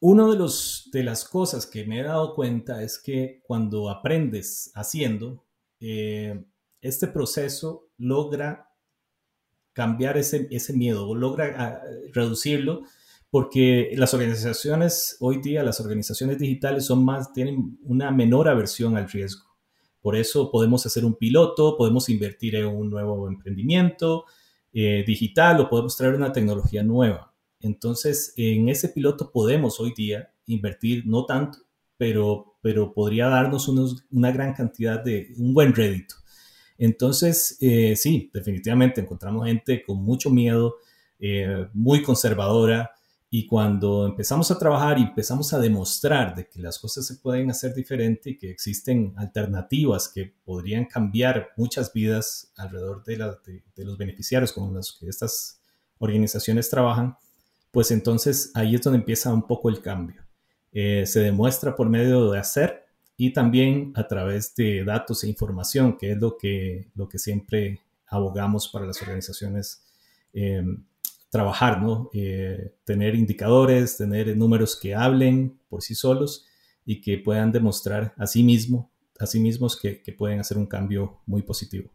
Una 0.00 0.26
de, 0.26 0.50
de 0.92 1.02
las 1.02 1.24
cosas 1.24 1.66
que 1.66 1.86
me 1.86 2.00
he 2.00 2.02
dado 2.02 2.34
cuenta 2.34 2.82
es 2.82 2.98
que 2.98 3.40
cuando 3.44 3.88
aprendes 3.88 4.70
haciendo, 4.74 5.44
eh, 5.80 6.44
este 6.82 7.06
proceso 7.06 7.88
logra 7.96 8.70
cambiar 9.72 10.16
ese, 10.16 10.48
ese 10.50 10.72
miedo, 10.72 11.14
logra 11.14 11.54
ah, 11.56 11.82
reducirlo, 12.12 12.82
porque 13.34 13.90
las 13.96 14.14
organizaciones, 14.14 15.16
hoy 15.18 15.38
día 15.38 15.64
las 15.64 15.80
organizaciones 15.80 16.38
digitales 16.38 16.84
son 16.86 17.04
más, 17.04 17.32
tienen 17.32 17.76
una 17.82 18.12
menor 18.12 18.48
aversión 18.48 18.96
al 18.96 19.10
riesgo. 19.10 19.42
Por 20.00 20.14
eso 20.14 20.52
podemos 20.52 20.86
hacer 20.86 21.04
un 21.04 21.16
piloto, 21.16 21.76
podemos 21.76 22.08
invertir 22.08 22.54
en 22.54 22.66
un 22.66 22.88
nuevo 22.88 23.26
emprendimiento 23.26 24.24
eh, 24.72 25.02
digital 25.04 25.58
o 25.58 25.68
podemos 25.68 25.96
traer 25.96 26.14
una 26.14 26.30
tecnología 26.30 26.84
nueva. 26.84 27.34
Entonces, 27.58 28.34
en 28.36 28.68
ese 28.68 28.90
piloto 28.90 29.32
podemos 29.32 29.80
hoy 29.80 29.92
día 29.96 30.30
invertir, 30.46 31.04
no 31.04 31.26
tanto, 31.26 31.58
pero, 31.96 32.54
pero 32.62 32.94
podría 32.94 33.26
darnos 33.26 33.66
una 33.66 34.30
gran 34.30 34.54
cantidad 34.54 35.02
de, 35.02 35.34
un 35.38 35.52
buen 35.52 35.74
rédito. 35.74 36.14
Entonces, 36.78 37.58
eh, 37.60 37.96
sí, 37.96 38.30
definitivamente 38.32 39.00
encontramos 39.00 39.48
gente 39.48 39.82
con 39.82 39.96
mucho 40.04 40.30
miedo, 40.30 40.76
eh, 41.18 41.66
muy 41.72 42.00
conservadora, 42.00 42.92
y 43.36 43.48
cuando 43.48 44.06
empezamos 44.06 44.48
a 44.52 44.58
trabajar 44.60 44.96
y 44.96 45.02
empezamos 45.02 45.52
a 45.52 45.58
demostrar 45.58 46.36
de 46.36 46.46
que 46.46 46.60
las 46.60 46.78
cosas 46.78 47.04
se 47.04 47.16
pueden 47.16 47.50
hacer 47.50 47.74
diferente 47.74 48.30
y 48.30 48.38
que 48.38 48.48
existen 48.48 49.12
alternativas 49.16 50.06
que 50.06 50.32
podrían 50.44 50.84
cambiar 50.84 51.48
muchas 51.56 51.92
vidas 51.92 52.52
alrededor 52.56 53.02
de, 53.02 53.16
de, 53.74 53.84
los 53.84 53.98
beneficiarios 53.98 54.52
con 54.52 54.72
los 54.72 54.96
que 54.96 55.08
estas 55.08 55.60
organizaciones 55.98 56.70
trabajan, 56.70 57.16
pues 57.72 57.90
entonces 57.90 58.52
ahí 58.54 58.76
es 58.76 58.82
donde 58.82 59.00
empieza 59.00 59.34
un 59.34 59.48
poco 59.48 59.68
el 59.68 59.82
cambio. 59.82 60.22
Eh, 60.70 61.04
se 61.04 61.18
demuestra 61.18 61.74
por 61.74 61.88
medio 61.88 62.30
de 62.30 62.38
hacer 62.38 62.84
y 63.16 63.32
también 63.32 63.92
a 63.96 64.06
través 64.06 64.54
de 64.54 64.84
datos 64.84 65.24
e 65.24 65.28
información, 65.28 65.98
que 65.98 66.12
es 66.12 66.18
lo 66.18 66.38
que, 66.38 66.86
lo 66.94 67.08
que 67.08 67.18
siempre 67.18 67.80
abogamos 68.06 68.68
para 68.68 68.86
las 68.86 69.02
organizaciones 69.02 69.82
eh, 70.32 70.62
trabajar, 71.34 71.82
¿no? 71.82 72.10
Eh, 72.14 72.76
tener 72.84 73.16
indicadores, 73.16 73.96
tener 73.96 74.36
números 74.36 74.78
que 74.80 74.94
hablen 74.94 75.58
por 75.68 75.82
sí 75.82 75.96
solos 75.96 76.46
y 76.84 77.00
que 77.00 77.18
puedan 77.18 77.50
demostrar 77.50 78.14
a 78.16 78.28
sí, 78.28 78.44
mismo, 78.44 78.92
a 79.18 79.26
sí 79.26 79.40
mismos 79.40 79.76
que, 79.76 80.00
pueden 80.16 80.38
hacer 80.38 80.56
un 80.56 80.66
cambio 80.66 81.22
muy 81.26 81.42
positivo. 81.42 81.90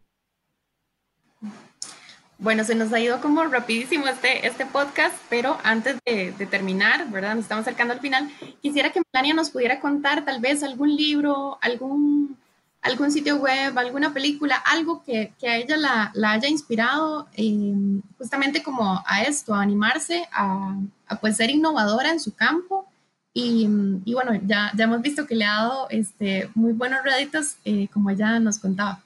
Bueno, 2.37 2.65
se 2.65 2.75
nos 2.75 2.91
ha 2.91 2.99
ido 2.99 3.21
como 3.21 3.45
rapidísimo 3.45 4.07
este, 4.09 4.45
este 4.45 4.65
podcast, 4.65 5.15
pero 5.29 5.57
antes 5.63 5.95
de, 6.05 6.33
de, 6.37 6.45
terminar, 6.45 7.09
¿verdad? 7.09 7.35
Nos 7.35 7.45
estamos 7.45 7.61
acercando 7.61 7.93
al 7.93 8.01
final. 8.01 8.29
Quisiera 8.61 8.91
que 8.91 9.01
Melania 9.13 9.35
nos 9.35 9.51
pudiera 9.51 9.79
contar 9.79 10.25
tal 10.25 10.41
vez 10.41 10.63
algún 10.63 10.97
libro, 10.97 11.59
algún 11.61 12.37
algún 12.81 13.11
sitio 13.11 13.37
web, 13.37 13.77
alguna 13.77 14.13
película, 14.13 14.55
algo 14.55 15.03
que, 15.03 15.33
a 15.43 15.57
ella 15.57 16.11
la, 16.13 16.31
haya 16.31 16.47
inspirado 16.47 17.27
eh, 17.35 17.73
justamente 18.17 18.63
como 18.63 19.03
a 19.05 19.23
esto, 19.23 19.53
a 19.53 19.61
animarse, 19.61 20.27
a, 20.31 20.75
pues 21.21 21.37
ser 21.37 21.49
innovadora 21.49 22.11
en 22.11 22.19
su 22.19 22.35
campo. 22.35 22.85
Y, 23.33 23.67
bueno, 24.13 24.33
ya, 24.45 24.71
ya 24.75 24.83
hemos 24.83 25.01
visto 25.01 25.25
que 25.25 25.35
le 25.35 25.45
ha 25.45 25.53
dado 25.53 25.87
este, 25.89 26.49
muy 26.55 26.73
buenos 26.73 27.03
réditos, 27.03 27.55
eh, 27.63 27.87
como 27.93 28.09
ella 28.09 28.39
nos 28.39 28.59
contaba. 28.59 29.01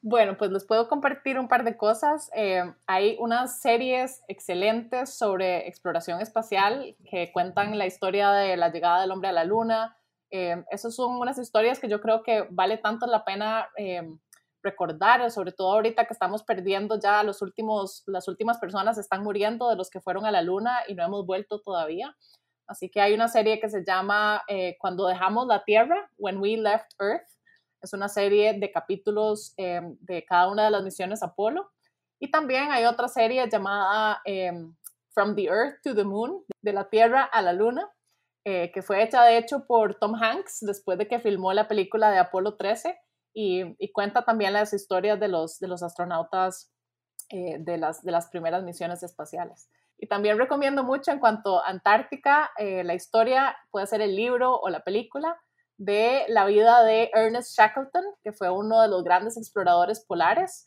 Bueno, 0.00 0.36
pues 0.36 0.52
les 0.52 0.64
puedo 0.64 0.88
compartir 0.88 1.38
un 1.38 1.48
par 1.48 1.64
de 1.64 1.76
cosas. 1.76 2.30
Eh, 2.34 2.62
hay 2.86 3.16
unas 3.18 3.60
series 3.60 4.22
excelentes 4.28 5.12
sobre 5.12 5.66
exploración 5.66 6.20
espacial 6.20 6.94
que 7.10 7.32
cuentan 7.32 7.76
la 7.76 7.86
historia 7.86 8.30
de 8.30 8.56
la 8.56 8.70
llegada 8.70 9.00
del 9.00 9.10
hombre 9.10 9.30
a 9.30 9.32
la 9.32 9.44
luna, 9.44 9.96
eh, 10.30 10.64
esas 10.70 10.94
son 10.94 11.16
unas 11.16 11.38
historias 11.38 11.78
que 11.78 11.88
yo 11.88 12.00
creo 12.00 12.22
que 12.22 12.46
vale 12.50 12.78
tanto 12.78 13.06
la 13.06 13.24
pena 13.24 13.68
eh, 13.76 14.02
recordar, 14.62 15.30
sobre 15.30 15.52
todo 15.52 15.72
ahorita 15.72 16.06
que 16.06 16.12
estamos 16.12 16.42
perdiendo 16.42 16.98
ya 16.98 17.22
los 17.22 17.42
últimos, 17.42 18.02
las 18.06 18.28
últimas 18.28 18.58
personas 18.58 18.98
están 18.98 19.22
muriendo 19.22 19.70
de 19.70 19.76
los 19.76 19.90
que 19.90 20.00
fueron 20.00 20.26
a 20.26 20.30
la 20.30 20.42
luna 20.42 20.80
y 20.86 20.94
no 20.94 21.04
hemos 21.04 21.24
vuelto 21.26 21.60
todavía. 21.60 22.14
Así 22.66 22.90
que 22.90 23.00
hay 23.00 23.14
una 23.14 23.28
serie 23.28 23.60
que 23.60 23.70
se 23.70 23.84
llama 23.84 24.42
eh, 24.48 24.76
Cuando 24.78 25.06
dejamos 25.06 25.46
la 25.46 25.64
Tierra, 25.64 26.10
When 26.18 26.38
We 26.38 26.58
Left 26.58 26.92
Earth. 27.00 27.28
Es 27.80 27.92
una 27.94 28.08
serie 28.08 28.58
de 28.58 28.72
capítulos 28.72 29.54
de 29.56 30.24
cada 30.28 30.50
una 30.50 30.64
de 30.64 30.70
las 30.72 30.82
misiones 30.82 31.22
Apolo. 31.22 31.70
Y 32.18 32.30
también 32.30 32.72
hay 32.72 32.84
otra 32.84 33.06
serie 33.06 33.48
llamada 33.48 34.20
From 35.14 35.36
the 35.36 35.44
Earth 35.44 35.80
to 35.84 35.94
the 35.94 36.04
Moon, 36.04 36.44
de 36.60 36.72
la 36.72 36.88
Tierra 36.88 37.22
a 37.22 37.40
la 37.40 37.52
Luna, 37.52 37.88
eh, 38.44 38.70
que 38.72 38.82
fue 38.82 39.02
hecha 39.02 39.24
de 39.24 39.36
hecho 39.36 39.66
por 39.66 39.96
Tom 39.96 40.14
Hanks 40.14 40.60
después 40.60 40.96
de 40.96 41.08
que 41.08 41.20
filmó 41.20 41.52
la 41.52 41.68
película 41.68 42.10
de 42.10 42.18
Apolo 42.18 42.56
13 42.56 42.98
y, 43.34 43.92
cuenta 43.92 44.24
también 44.24 44.52
las 44.52 44.72
historias 44.72 45.20
de 45.20 45.28
los, 45.28 45.58
de 45.58 45.68
los 45.68 45.82
astronautas 45.82 46.72
eh, 47.30 47.58
de, 47.60 47.76
las, 47.78 48.02
de 48.02 48.12
las 48.12 48.28
primeras 48.28 48.62
misiones 48.62 49.02
espaciales. 49.02 49.68
Y 49.98 50.06
también 50.06 50.38
recomiendo 50.38 50.84
mucho 50.84 51.10
en 51.10 51.18
cuanto 51.18 51.60
a 51.60 51.68
Antártica, 51.68 52.50
eh, 52.56 52.84
la 52.84 52.94
historia 52.94 53.56
puede 53.70 53.86
ser 53.86 54.00
el 54.00 54.16
libro 54.16 54.58
o 54.58 54.68
la 54.70 54.80
película 54.80 55.36
de 55.76 56.24
la 56.28 56.46
vida 56.46 56.82
de 56.84 57.10
Ernest 57.14 57.56
Shackleton, 57.56 58.04
que 58.22 58.32
fue 58.32 58.50
uno 58.50 58.80
de 58.80 58.88
los 58.88 59.04
grandes 59.04 59.36
exploradores 59.36 60.04
polares. 60.06 60.64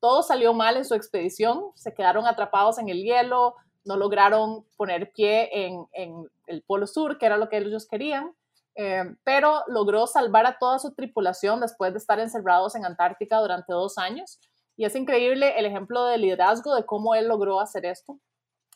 todo 0.00 0.22
salió 0.22 0.52
mal 0.52 0.76
en 0.76 0.84
su 0.84 0.94
expedición, 0.94 1.70
se 1.74 1.94
quedaron 1.94 2.26
atrapados 2.26 2.78
en 2.78 2.88
el 2.88 3.02
hielo, 3.02 3.54
no 3.88 3.96
lograron 3.96 4.66
poner 4.76 5.12
pie 5.12 5.48
en, 5.50 6.28
el 6.46 6.62
Polo 6.62 6.86
Sur, 6.86 7.16
que 7.16 7.24
era 7.24 7.38
lo 7.38 7.48
que 7.48 7.56
ellos 7.56 7.88
querían, 7.88 8.34
eh, 8.74 9.16
pero 9.24 9.64
logró 9.66 10.06
salvar 10.06 10.44
a 10.44 10.58
toda 10.58 10.78
su 10.78 10.92
tripulación 10.92 11.60
después 11.60 11.92
de 11.94 11.98
estar 11.98 12.20
encerrados 12.20 12.74
en 12.74 12.84
Antártica 12.84 13.40
durante 13.40 13.72
dos 13.72 13.96
años. 13.96 14.40
Y 14.76 14.84
es 14.84 14.94
increíble 14.94 15.58
el 15.58 15.64
ejemplo 15.64 16.04
de 16.04 16.18
liderazgo 16.18 16.74
de 16.74 16.84
cómo 16.84 17.14
él 17.14 17.28
logró 17.28 17.60
hacer 17.60 17.86
esto. 17.86 18.20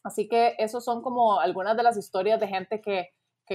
Así 0.03 0.29
que 0.29 0.55
esos 0.59 0.83
son 0.83 1.03
como 1.03 1.39
algunas 1.41 1.77
de 1.77 1.83
las 1.83 1.99
historias 1.99 2.41
de 2.41 2.49
gente 2.49 2.81
que, 2.81 3.11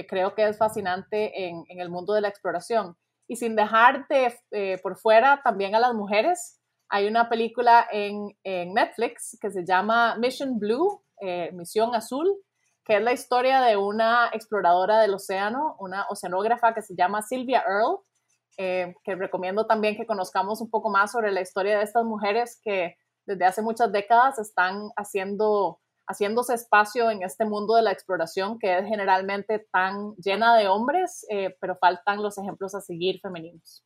creo 0.06 0.36
que 0.36 0.46
es 0.46 0.56
fascinante 0.56 1.48
en, 1.48 1.64
el 1.80 1.90
mundo 1.90 2.14
de 2.14 2.20
la 2.20 2.28
exploración. 2.28 2.96
Y 3.26 3.34
sin 3.34 3.56
dejar 3.56 4.06
de, 4.06 4.32
eh, 4.52 4.78
por 4.80 4.96
fuera 4.96 5.40
también 5.42 5.74
a 5.74 5.80
las 5.80 5.92
mujeres, 5.92 6.57
hay 6.88 7.06
una 7.06 7.28
película 7.28 7.86
en, 7.90 8.36
Netflix 8.44 9.36
que 9.40 9.50
se 9.50 9.64
llama 9.64 10.16
Mission 10.16 10.58
Blue, 10.58 11.02
eh, 11.20 11.50
Misión 11.52 11.94
Azul, 11.94 12.34
que 12.84 12.96
es 12.96 13.02
la 13.02 13.12
historia 13.12 13.60
de 13.60 13.76
una 13.76 14.30
exploradora 14.32 15.00
del 15.00 15.14
océano, 15.14 15.76
una 15.78 16.06
oceanógrafa 16.08 16.72
que 16.72 16.82
se 16.82 16.94
llama 16.94 17.20
Sylvia 17.20 17.62
Earle, 17.68 17.98
eh, 18.56 18.94
que 19.04 19.14
recomiendo 19.14 19.66
también 19.66 19.96
que 19.96 20.06
conozcamos 20.06 20.60
un 20.60 20.70
poco 20.70 20.88
más 20.90 21.12
sobre 21.12 21.30
la 21.30 21.42
historia 21.42 21.76
de 21.76 21.84
estas 21.84 22.04
mujeres 22.04 22.58
que 22.62 22.96
desde 23.26 23.44
hace 23.44 23.62
muchas 23.62 23.92
décadas 23.92 24.38
están 24.38 24.88
haciendo, 24.96 25.80
haciéndose 26.06 26.54
espacio 26.54 27.10
en 27.10 27.22
este 27.22 27.44
mundo 27.44 27.74
de 27.74 27.82
la 27.82 27.92
exploración 27.92 28.58
que 28.58 28.78
es 28.78 28.86
generalmente 28.86 29.66
tan 29.70 30.14
llena 30.16 30.56
de 30.56 30.68
hombres, 30.68 31.26
eh, 31.28 31.54
pero 31.60 31.76
faltan 31.76 32.22
los 32.22 32.38
ejemplos 32.38 32.74
a 32.74 32.80
seguir 32.80 33.20
femeninos. 33.20 33.84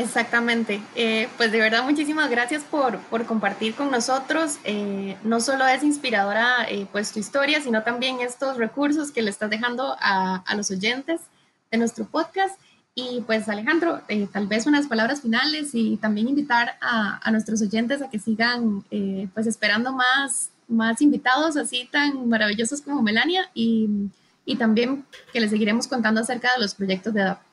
Exactamente. 0.00 0.80
Eh, 0.94 1.28
pues 1.36 1.52
de 1.52 1.60
verdad 1.60 1.84
muchísimas 1.84 2.30
gracias 2.30 2.62
por, 2.62 2.98
por 3.10 3.26
compartir 3.26 3.74
con 3.74 3.90
nosotros. 3.90 4.58
Eh, 4.64 5.16
no 5.24 5.40
solo 5.40 5.66
es 5.66 5.82
inspiradora 5.82 6.64
eh, 6.70 6.86
pues 6.90 7.12
tu 7.12 7.18
historia, 7.18 7.60
sino 7.60 7.82
también 7.82 8.20
estos 8.20 8.56
recursos 8.56 9.12
que 9.12 9.20
le 9.20 9.28
estás 9.28 9.50
dejando 9.50 9.96
a, 10.00 10.36
a 10.46 10.54
los 10.56 10.70
oyentes 10.70 11.20
de 11.70 11.76
nuestro 11.76 12.06
podcast. 12.06 12.58
Y 12.94 13.20
pues 13.26 13.48
Alejandro, 13.48 14.00
tal 14.32 14.46
vez 14.46 14.66
unas 14.66 14.86
palabras 14.86 15.20
finales 15.20 15.70
y 15.74 15.98
también 15.98 16.28
invitar 16.28 16.76
a, 16.80 17.20
a 17.22 17.30
nuestros 17.30 17.60
oyentes 17.60 18.00
a 18.02 18.08
que 18.08 18.18
sigan 18.18 18.82
pues 19.32 19.46
esperando 19.46 19.92
más, 19.92 20.50
más 20.66 21.00
invitados 21.00 21.56
así 21.56 21.88
tan 21.92 22.28
maravillosos 22.28 22.80
como 22.80 23.00
Melania 23.00 23.48
y, 23.54 23.88
y 24.44 24.56
también 24.56 25.04
que 25.32 25.40
les 25.40 25.50
seguiremos 25.50 25.86
contando 25.86 26.20
acerca 26.20 26.52
de 26.54 26.60
los 26.60 26.74
proyectos 26.74 27.14
de 27.14 27.22
ADAP. 27.22 27.49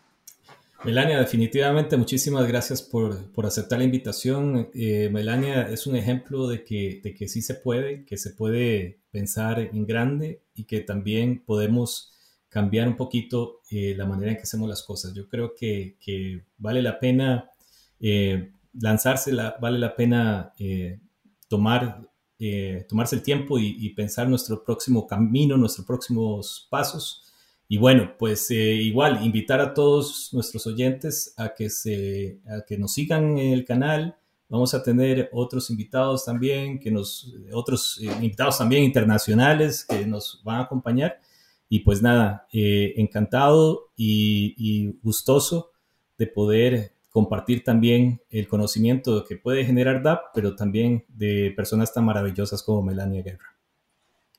Melania, 0.83 1.19
definitivamente 1.19 1.97
muchísimas 1.97 2.47
gracias 2.47 2.81
por, 2.81 3.31
por 3.31 3.45
aceptar 3.45 3.79
la 3.79 3.85
invitación. 3.85 4.69
Eh, 4.73 5.09
Melania 5.11 5.69
es 5.69 5.87
un 5.87 5.95
ejemplo 5.95 6.47
de 6.47 6.63
que, 6.63 7.01
de 7.03 7.13
que 7.13 7.27
sí 7.27 7.41
se 7.41 7.55
puede, 7.55 8.05
que 8.05 8.17
se 8.17 8.31
puede 8.31 8.99
pensar 9.11 9.59
en 9.59 9.85
grande 9.85 10.43
y 10.53 10.65
que 10.65 10.81
también 10.81 11.43
podemos 11.45 12.13
cambiar 12.49 12.87
un 12.87 12.95
poquito 12.95 13.61
eh, 13.69 13.93
la 13.97 14.05
manera 14.05 14.31
en 14.31 14.37
que 14.37 14.43
hacemos 14.43 14.69
las 14.69 14.83
cosas. 14.83 15.13
Yo 15.13 15.27
creo 15.27 15.53
que, 15.55 15.97
que 15.99 16.45
vale 16.57 16.81
la 16.81 16.99
pena 16.99 17.51
eh, 17.99 18.51
lanzarse, 18.79 19.31
vale 19.59 19.79
la 19.79 19.95
pena 19.95 20.53
eh, 20.59 20.99
tomar, 21.47 22.07
eh, 22.39 22.85
tomarse 22.87 23.15
el 23.15 23.23
tiempo 23.23 23.57
y, 23.59 23.89
pensar 23.89 24.27
nuestro 24.27 24.63
próximo 24.63 25.07
camino, 25.07 25.57
nuestros 25.57 25.85
próximos 25.85 26.67
pasos. 26.69 27.26
Y 27.69 27.77
bueno, 27.77 28.13
pues 28.17 28.49
igual, 28.49 29.25
invitar 29.25 29.59
a 29.59 29.73
todos 29.73 30.29
nuestros 30.33 30.65
oyentes 30.67 31.33
a 31.37 31.53
que, 31.53 31.69
se, 31.69 32.39
a 32.47 32.61
que 32.65 32.77
nos 32.77 32.93
sigan 32.93 33.37
en 33.37 33.51
el 33.51 33.65
canal. 33.65 34.15
Vamos 34.47 34.73
a 34.73 34.81
tener 34.81 35.29
otros 35.33 35.69
invitados 35.69 36.23
también, 36.23 36.79
que 36.79 36.91
nos, 36.91 37.33
otros 37.51 37.99
invitados 38.01 38.57
también 38.57 38.83
internacionales 38.83 39.83
que 39.83 40.05
nos 40.05 40.41
van 40.45 40.61
a 40.61 40.63
acompañar. 40.63 41.19
Y 41.67 41.79
pues 41.79 42.01
nada, 42.01 42.47
encantado 42.53 43.91
y, 43.97 44.97
gustoso 45.03 45.71
de 46.17 46.27
poder 46.27 46.93
compartir 47.09 47.65
también 47.65 48.21
el 48.29 48.47
conocimiento 48.47 49.25
que 49.25 49.35
puede 49.35 49.65
generar 49.65 50.01
DAP, 50.01 50.27
pero 50.33 50.55
también 50.55 51.03
de 51.09 51.51
personas 51.55 51.93
tan 51.93 52.05
maravillosas 52.05 52.63
como 52.63 52.81
Melania 52.81 53.23
Guerra. 53.23 53.57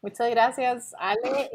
Muchas 0.01 0.31
gracias, 0.31 0.95
Ale 0.99 1.51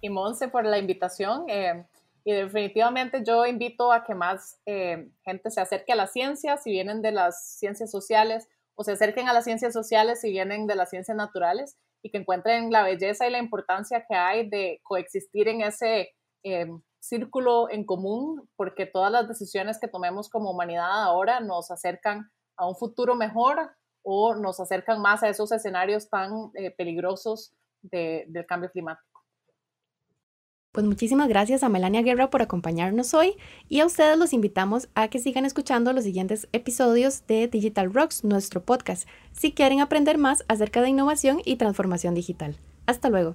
y 0.00 0.10
Monse, 0.10 0.48
por 0.48 0.64
la 0.64 0.78
invitación. 0.78 1.44
Eh, 1.48 1.84
y 2.24 2.32
definitivamente 2.32 3.22
yo 3.24 3.46
invito 3.46 3.92
a 3.92 4.04
que 4.04 4.14
más 4.14 4.60
eh, 4.66 5.10
gente 5.24 5.50
se 5.50 5.60
acerque 5.60 5.92
a 5.92 5.96
la 5.96 6.06
ciencia, 6.06 6.56
si 6.58 6.70
vienen 6.70 7.02
de 7.02 7.12
las 7.12 7.56
ciencias 7.58 7.90
sociales, 7.90 8.48
o 8.74 8.84
se 8.84 8.92
acerquen 8.92 9.28
a 9.28 9.32
las 9.32 9.44
ciencias 9.44 9.72
sociales 9.72 10.20
si 10.20 10.30
vienen 10.30 10.66
de 10.66 10.74
las 10.74 10.90
ciencias 10.90 11.16
naturales, 11.16 11.78
y 12.02 12.10
que 12.10 12.18
encuentren 12.18 12.70
la 12.70 12.82
belleza 12.82 13.26
y 13.26 13.30
la 13.30 13.38
importancia 13.38 14.04
que 14.08 14.14
hay 14.14 14.48
de 14.48 14.80
coexistir 14.82 15.48
en 15.48 15.62
ese 15.62 16.10
eh, 16.44 16.66
círculo 16.98 17.70
en 17.70 17.84
común, 17.84 18.48
porque 18.56 18.86
todas 18.86 19.10
las 19.10 19.28
decisiones 19.28 19.78
que 19.78 19.88
tomemos 19.88 20.28
como 20.28 20.50
humanidad 20.50 21.02
ahora 21.02 21.40
nos 21.40 21.70
acercan 21.70 22.30
a 22.56 22.68
un 22.68 22.76
futuro 22.76 23.14
mejor 23.14 23.70
o 24.02 24.34
nos 24.34 24.60
acercan 24.60 25.00
más 25.00 25.22
a 25.22 25.28
esos 25.28 25.52
escenarios 25.52 26.08
tan 26.08 26.50
eh, 26.54 26.70
peligrosos 26.70 27.54
del 27.82 28.46
cambio 28.46 28.70
climático. 28.70 29.09
Pues 30.72 30.86
muchísimas 30.86 31.28
gracias 31.28 31.64
a 31.64 31.68
Melania 31.68 32.02
Guerra 32.02 32.30
por 32.30 32.42
acompañarnos 32.42 33.12
hoy 33.12 33.34
y 33.68 33.80
a 33.80 33.86
ustedes 33.86 34.16
los 34.16 34.32
invitamos 34.32 34.88
a 34.94 35.08
que 35.08 35.18
sigan 35.18 35.44
escuchando 35.44 35.92
los 35.92 36.04
siguientes 36.04 36.48
episodios 36.52 37.26
de 37.26 37.48
Digital 37.48 37.92
Rocks, 37.92 38.22
nuestro 38.22 38.62
podcast, 38.62 39.08
si 39.32 39.50
quieren 39.50 39.80
aprender 39.80 40.16
más 40.16 40.44
acerca 40.46 40.80
de 40.80 40.90
innovación 40.90 41.42
y 41.44 41.56
transformación 41.56 42.14
digital. 42.14 42.56
Hasta 42.86 43.08
luego. 43.08 43.34